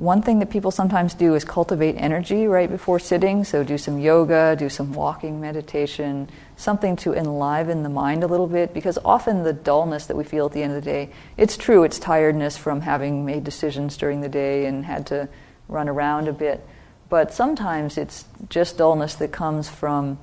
[0.00, 3.44] One thing that people sometimes do is cultivate energy right before sitting.
[3.44, 8.46] So, do some yoga, do some walking meditation, something to enliven the mind a little
[8.46, 8.72] bit.
[8.72, 11.84] Because often the dullness that we feel at the end of the day, it's true,
[11.84, 15.28] it's tiredness from having made decisions during the day and had to
[15.68, 16.66] run around a bit.
[17.10, 20.18] But sometimes it's just dullness that comes from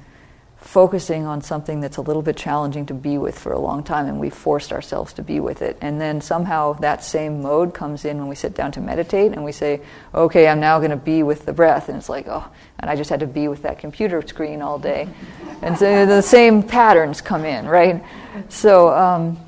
[0.58, 4.08] focusing on something that's a little bit challenging to be with for a long time
[4.08, 5.78] and we've forced ourselves to be with it.
[5.82, 9.44] And then somehow that same mode comes in when we sit down to meditate and
[9.44, 9.82] we say
[10.16, 11.90] okay i'm now going to be with the breath.
[11.90, 14.80] And it's like oh and i just had to be with that computer screen all
[14.80, 15.08] day.
[15.62, 18.04] And so the same patterns come in right?
[18.50, 19.40] So um,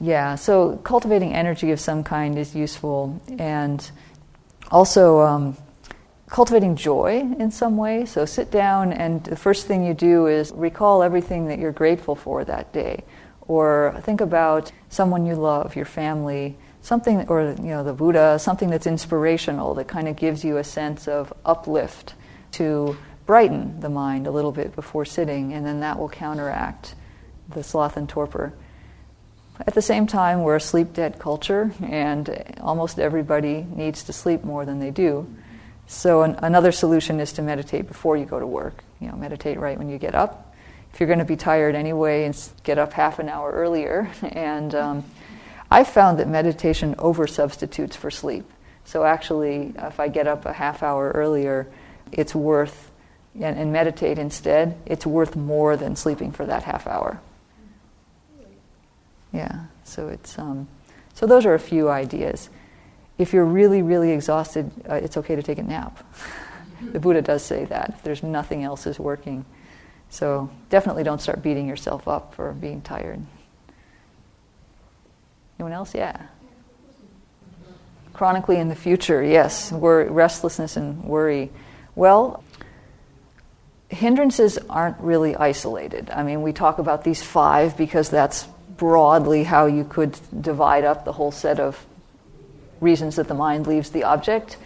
[0.00, 3.20] yeah so cultivating energy of some kind is useful.
[3.38, 3.88] And
[4.70, 5.56] also um,
[6.28, 8.04] cultivating joy in some way.
[8.06, 12.14] So sit down, and the first thing you do is recall everything that you're grateful
[12.14, 13.04] for that day,
[13.42, 18.70] or think about someone you love, your family, something, or you know, the Buddha, something
[18.70, 22.14] that's inspirational that kind of gives you a sense of uplift
[22.52, 22.96] to
[23.26, 26.94] brighten the mind a little bit before sitting, and then that will counteract
[27.48, 28.52] the sloth and torpor.
[29.66, 34.42] At the same time, we're a sleep dead culture, and almost everybody needs to sleep
[34.42, 35.26] more than they do.
[35.86, 38.82] So an, another solution is to meditate before you go to work.
[39.00, 40.54] You know, meditate right when you get up.
[40.92, 44.10] If you're going to be tired anyway, and get up half an hour earlier.
[44.22, 45.04] And um,
[45.70, 48.48] I found that meditation over substitutes for sleep.
[48.84, 51.66] So actually, if I get up a half hour earlier,
[52.12, 52.90] it's worth
[53.34, 54.76] and, and meditate instead.
[54.86, 57.20] It's worth more than sleeping for that half hour.
[59.32, 59.64] Yeah.
[59.82, 60.68] So it's um,
[61.14, 62.48] so those are a few ideas
[63.18, 66.04] if you're really, really exhausted, uh, it's okay to take a nap.
[66.92, 69.44] the Buddha does say that if there's nothing else is working.
[70.10, 73.20] So definitely don't start beating yourself up for being tired.
[75.58, 75.94] Anyone else?
[75.94, 76.26] Yeah.
[78.12, 79.72] Chronically in the future, yes.
[79.72, 81.50] Wor- restlessness and worry.
[81.96, 82.44] Well,
[83.88, 86.10] hindrances aren't really isolated.
[86.10, 88.46] I mean, we talk about these five because that's
[88.76, 91.84] broadly how you could divide up the whole set of
[92.80, 94.56] reasons that the mind leaves the object.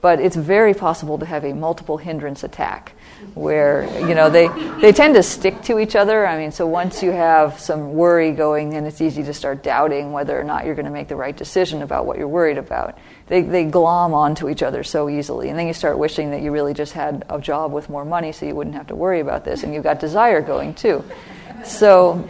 [0.00, 2.92] but it's very possible to have a multiple hindrance attack
[3.32, 4.48] where you know they,
[4.80, 8.32] they tend to stick to each other i mean so once you have some worry
[8.32, 11.16] going then it's easy to start doubting whether or not you're going to make the
[11.16, 12.98] right decision about what you're worried about
[13.28, 16.52] they, they glom onto each other so easily and then you start wishing that you
[16.52, 19.44] really just had a job with more money so you wouldn't have to worry about
[19.44, 21.02] this and you've got desire going too
[21.64, 22.28] so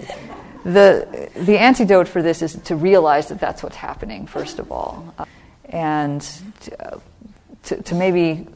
[0.64, 5.14] the, the antidote for this is to realize that that's what's happening first of all
[5.18, 5.24] uh,
[5.66, 6.20] and
[6.60, 7.00] to, uh,
[7.64, 8.46] to, to maybe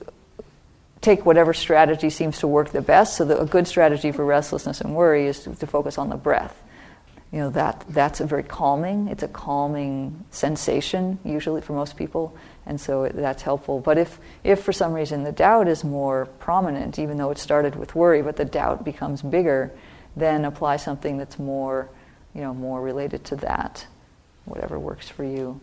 [1.00, 3.16] take whatever strategy seems to work the best.
[3.16, 6.16] So, the, a good strategy for restlessness and worry is to, to, focus on the
[6.16, 6.60] breath.
[7.32, 9.08] You know that that's a very calming.
[9.08, 12.34] It's a calming sensation usually for most people,
[12.64, 13.80] and so that's helpful.
[13.80, 17.76] But if if for some reason the doubt is more prominent, even though it started
[17.76, 19.72] with worry, but the doubt becomes bigger,
[20.16, 21.90] then apply something that's more,
[22.38, 23.84] you know, more related to that,
[24.44, 25.60] whatever works for you.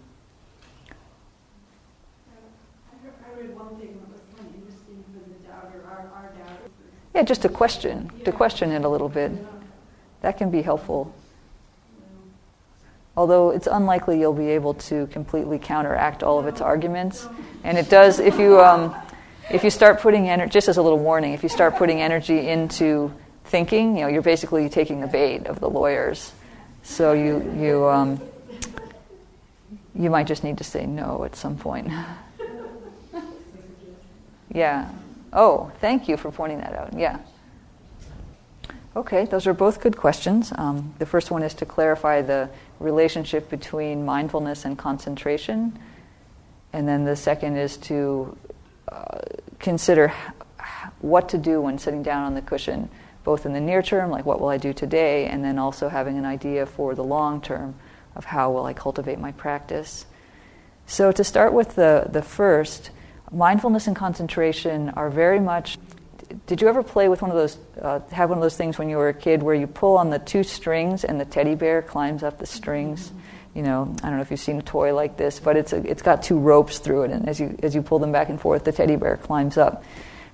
[7.13, 9.31] Yeah, just to question, to question it a little bit.
[10.19, 11.15] That can be helpful.
[13.15, 17.25] Although it's unlikely you'll be able to completely counteract all of its arguments.
[17.63, 18.93] And it does, if you, um,
[19.49, 22.49] if you start putting energy, just as a little warning, if you start putting energy
[22.49, 23.13] into
[23.45, 26.33] thinking, you know, you're basically taking the bait of the lawyers.
[26.85, 28.21] So you, you, um,
[29.93, 31.91] you might just need to say no at some point.
[34.53, 34.89] yeah.
[35.33, 36.93] Oh, thank you for pointing that out.
[36.97, 37.19] Yeah.
[38.95, 40.53] Okay, those are both good questions.
[40.55, 45.77] Um, the first one is to clarify the relationship between mindfulness and concentration.
[46.71, 48.37] And then the second is to
[48.87, 49.19] uh,
[49.59, 50.13] consider
[50.99, 52.89] what to do when sitting down on the cushion,
[53.25, 56.17] both in the near term, like what will I do today, and then also having
[56.17, 57.75] an idea for the long term
[58.15, 60.05] of how will I cultivate my practice.
[60.85, 62.91] So, to start with the, the first,
[63.31, 65.77] mindfulness and concentration are very much.
[66.47, 68.89] Did you ever play with one of those, uh, have one of those things when
[68.89, 71.81] you were a kid where you pull on the two strings and the teddy bear
[71.81, 73.11] climbs up the strings?
[73.55, 75.77] You know, I don't know if you've seen a toy like this, but it's, a,
[75.89, 78.39] it's got two ropes through it, and as you, as you pull them back and
[78.39, 79.83] forth, the teddy bear climbs up.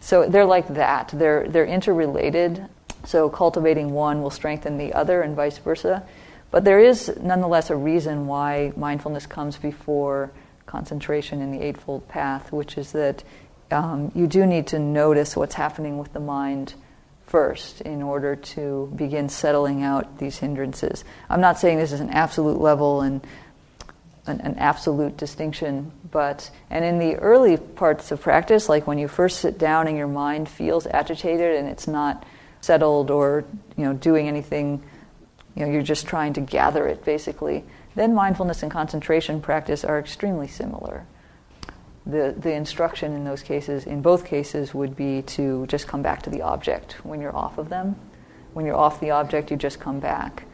[0.02, 1.12] So they're like that.
[1.14, 2.68] They're, they're interrelated.
[3.04, 6.04] So cultivating one will strengthen the other, and vice versa.
[6.52, 10.32] But there is nonetheless a reason why mindfulness comes before
[10.66, 13.24] concentration in the Eightfold Path, which is that
[13.72, 16.74] um, you do need to notice what's happening with the mind
[17.28, 21.06] first in order to begin settling out these hindrances.
[21.30, 23.26] I'm not saying this is an absolute level and
[24.28, 29.08] an, an, absolute distinction, but and in the early parts of practice, like when you
[29.08, 32.26] first sit down and your mind feels agitated and it's not
[32.62, 33.44] settled or
[33.78, 34.82] you know doing anything,
[35.56, 37.64] you know you're just trying to gather it basically
[37.96, 41.06] then mindfulness and concentration practice are extremely similar.
[42.06, 46.24] The, the instruction in those cases, in both cases, would be to just come back
[46.24, 47.96] to the object when you're off of them.
[48.54, 50.46] When you're off the object, you just come back.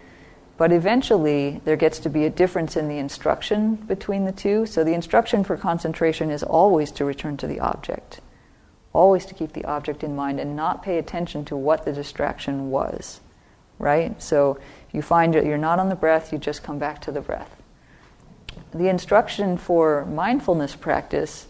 [0.57, 4.65] But eventually, there gets to be a difference in the instruction between the two.
[4.65, 8.19] So, the instruction for concentration is always to return to the object,
[8.97, 12.71] always to keep the object in mind and not pay attention to what the distraction
[12.71, 13.21] was,
[13.77, 14.19] right?
[14.21, 14.59] So,
[14.91, 17.61] you find that you're not on the breath, you just come back to the breath.
[18.73, 21.47] The instruction for mindfulness practice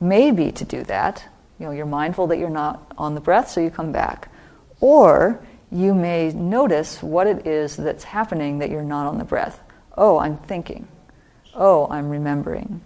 [0.00, 1.24] may be to do that.
[1.58, 4.30] You know, you're mindful that you're not on the breath, so you come back.
[4.80, 9.60] Or you may notice what it is that's happening that you're not on the breath.
[9.96, 10.88] Oh, I'm thinking.
[11.54, 12.80] Oh, I'm remembering.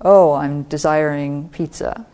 [0.00, 2.06] Oh, I'm desiring pizza.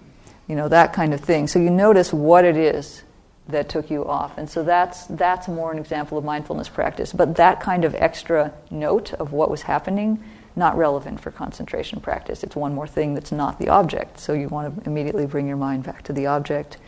[0.47, 1.49] You know, that kind of thing.
[1.49, 3.03] So you notice what it is
[3.49, 4.39] that took you off.
[4.39, 7.13] And so that's, that's more an example of mindfulness practice.
[7.13, 10.23] But that kind of extra note of what was happening,
[10.57, 12.43] not relevant for concentration practice.
[12.43, 14.19] It's one more thing that's not the object.
[14.19, 16.79] So you want to immediately bring your mind back to the object.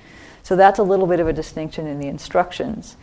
[0.42, 2.96] So that's a little bit of a distinction in the instructions.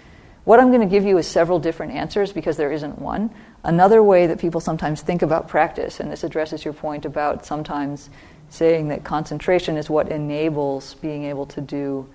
[0.44, 3.32] What I'm going to give you is several different answers because there isn't one.
[3.64, 8.10] Another way that people sometimes think about practice, and this addresses your point about sometimes
[8.56, 12.08] saying that concentration is what enables being able to do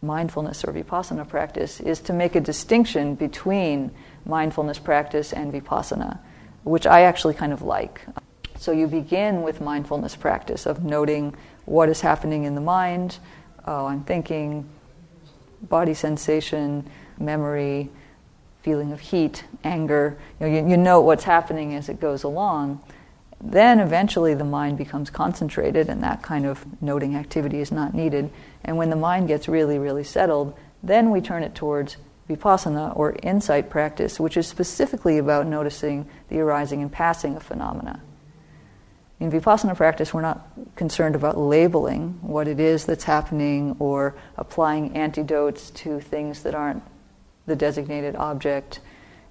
[0.00, 3.90] mindfulness or vipassana practice is to make a distinction between
[4.26, 6.18] mindfulness practice and vipassana,
[6.64, 8.00] which I actually kind of like.
[8.58, 11.34] So you begin with mindfulness practice of noting
[11.64, 13.18] what is happening in the mind.
[13.66, 14.68] Oh, I'm thinking,
[15.62, 16.88] body sensation,
[17.18, 17.90] memory,
[18.62, 20.18] feeling of heat, anger.
[20.40, 22.82] You, know, you, you note what's happening as it goes along.
[23.42, 28.30] Then eventually the mind becomes concentrated, and that kind of noting activity is not needed.
[28.64, 31.96] And when the mind gets really, really settled, then we turn it towards
[32.28, 38.00] vipassana or insight practice, which is specifically about noticing the arising and passing of phenomena.
[39.18, 44.96] In Vipassana practice, we're not concerned about labeling what it is that's happening or applying
[44.96, 46.82] antidotes to things that aren't
[47.46, 48.80] the designated object.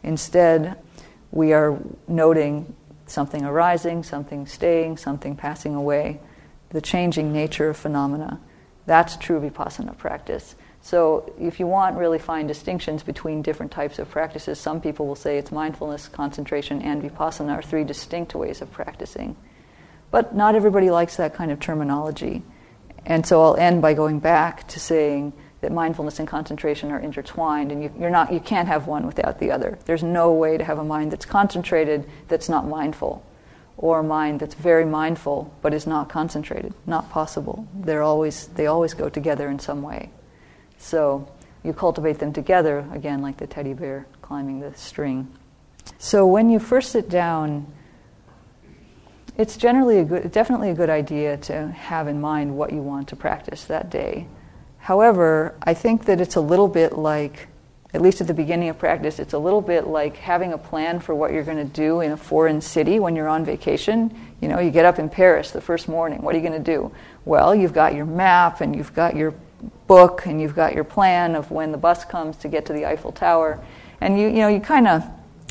[0.01, 0.77] Instead,
[1.31, 2.73] we are noting
[3.11, 6.19] something arising, something staying, something passing away,
[6.69, 8.39] the changing nature of phenomena.
[8.85, 10.55] That's true vipassana practice.
[10.83, 15.15] So, if you want really fine distinctions between different types of practices, some people will
[15.15, 19.35] say it's mindfulness, concentration, and vipassana are three distinct ways of practicing.
[20.09, 22.41] But not everybody likes that kind of terminology.
[23.05, 27.71] And so I'll end by going back to saying that mindfulness and concentration are intertwined,
[27.71, 29.77] and you, you're not, you can't have one without the other.
[29.85, 33.23] There's no way to have a mind that's concentrated that's not mindful,
[33.77, 36.73] or a mind that's very mindful but is not concentrated.
[36.87, 37.67] Not possible.
[37.75, 40.09] They're always, they always go together in some way.
[40.77, 41.31] So
[41.63, 45.31] you cultivate them together, again, like the teddy bear climbing the string.
[45.99, 47.71] So when you first sit down,
[49.37, 53.07] it's generally a good, definitely a good idea to have in mind what you want
[53.09, 54.27] to practice that day.
[54.81, 57.47] However, I think that it's a little bit like,
[57.93, 60.99] at least at the beginning of practice, it's a little bit like having a plan
[60.99, 64.13] for what you're going to do in a foreign city when you're on vacation.
[64.41, 66.23] You know, you get up in Paris the first morning.
[66.23, 66.91] What are you going to do?
[67.25, 69.35] Well, you've got your map and you've got your
[69.85, 72.87] book and you've got your plan of when the bus comes to get to the
[72.87, 73.63] Eiffel Tower.
[73.99, 75.03] And you, you know, you kind of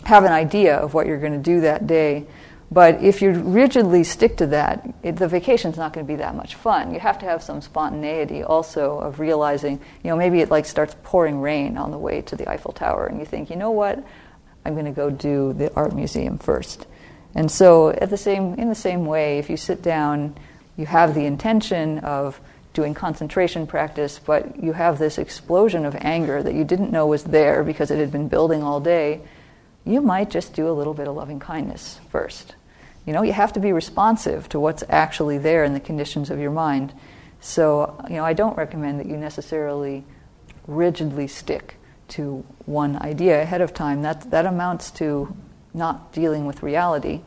[0.05, 2.27] have an idea of what you're going to do that day.
[2.73, 6.37] But if you rigidly stick to that, it, the vacation's not going to be that
[6.37, 6.95] much fun.
[6.95, 10.95] You have to have some spontaneity also of realizing, you know, maybe it like starts
[11.03, 14.05] pouring rain on the way to the Eiffel Tower, and you think, you know what,
[14.65, 16.87] I'm going to go do the art museum first.
[17.35, 20.37] And so, at the same, in the same way, if you sit down,
[20.77, 22.41] you have the intention of
[22.73, 27.25] doing concentration practice, but you have this explosion of anger that you didn't know was
[27.25, 29.21] there because it had been building all day,
[29.85, 32.55] you might just do a little bit of loving kindness first.
[33.11, 36.39] You know, you have to be responsive to what's actually there in the conditions of
[36.39, 36.95] your mind.
[37.41, 40.05] So, you know, I don't recommend that you necessarily
[40.69, 41.75] rigidly stick
[42.11, 44.03] to one idea ahead of time.
[44.03, 45.37] That, that amounts to
[45.75, 47.23] not dealing with reality.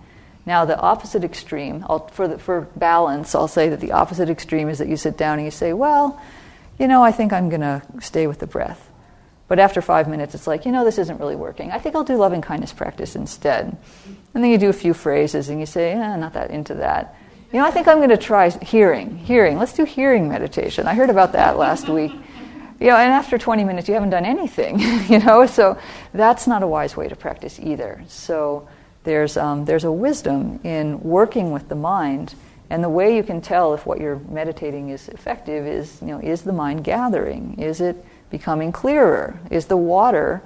[0.45, 4.69] Now, the opposite extreme, I'll, for, the, for balance, I'll say that the opposite extreme
[4.69, 6.17] is that you sit down and you say, well,
[6.79, 8.89] you know, I think I'm going to stay with the breath.
[9.47, 11.71] But after five minutes, it's like, you know, this isn't really working.
[11.71, 13.77] I think I'll do loving kindness practice instead.
[14.33, 17.15] And then you do a few phrases and you say, eh, not that into that.
[17.51, 19.17] You know, I think I'm going to try hearing.
[19.17, 19.59] Hearing.
[19.59, 20.87] Let's do hearing meditation.
[20.87, 22.11] I heard about that last week.
[22.79, 24.79] You know, and after 20 minutes, you haven't done anything.
[25.09, 25.77] you know, so
[26.13, 28.03] that's not a wise way to practice either.
[28.07, 28.67] So
[29.03, 32.35] there's um, there's a wisdom in working with the mind,
[32.69, 36.19] and the way you can tell if what you're meditating is effective is, you know,
[36.19, 37.55] is the mind gathering?
[37.59, 38.03] Is it
[38.33, 39.39] becoming clearer?
[39.51, 40.41] Is the water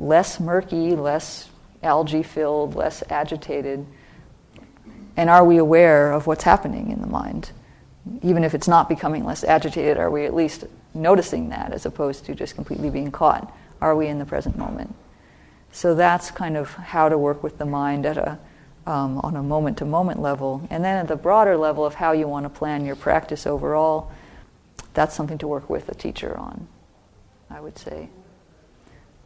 [0.00, 1.48] less murky, less
[1.80, 3.86] algae filled, less agitated?
[5.16, 7.52] And are we aware of what's happening in the mind?
[8.22, 12.24] Even if it's not becoming less agitated, are we at least noticing that as opposed
[12.24, 13.54] to just completely being caught?
[13.80, 14.92] Are we in the present moment?
[15.70, 18.40] So that's kind of how to work with the mind at a,
[18.86, 20.66] um, on a moment to moment level.
[20.68, 24.10] And then at the broader level of how you want to plan your practice overall,
[24.94, 26.66] that's something to work with a teacher on.
[27.50, 28.08] I would say.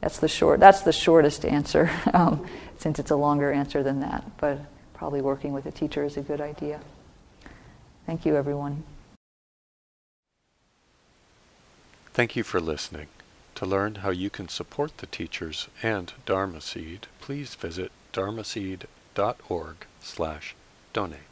[0.00, 0.60] That's the short.
[0.60, 2.46] That's the shortest answer, um,
[2.78, 4.24] since it's a longer answer than that.
[4.38, 4.58] But
[4.94, 6.80] probably working with a teacher is a good idea.
[8.06, 8.84] Thank you, everyone.
[12.12, 13.06] Thank you for listening.
[13.56, 20.54] To learn how you can support the teachers and Dharma Seed, please visit dharmaseed.org slash
[20.92, 21.31] donate.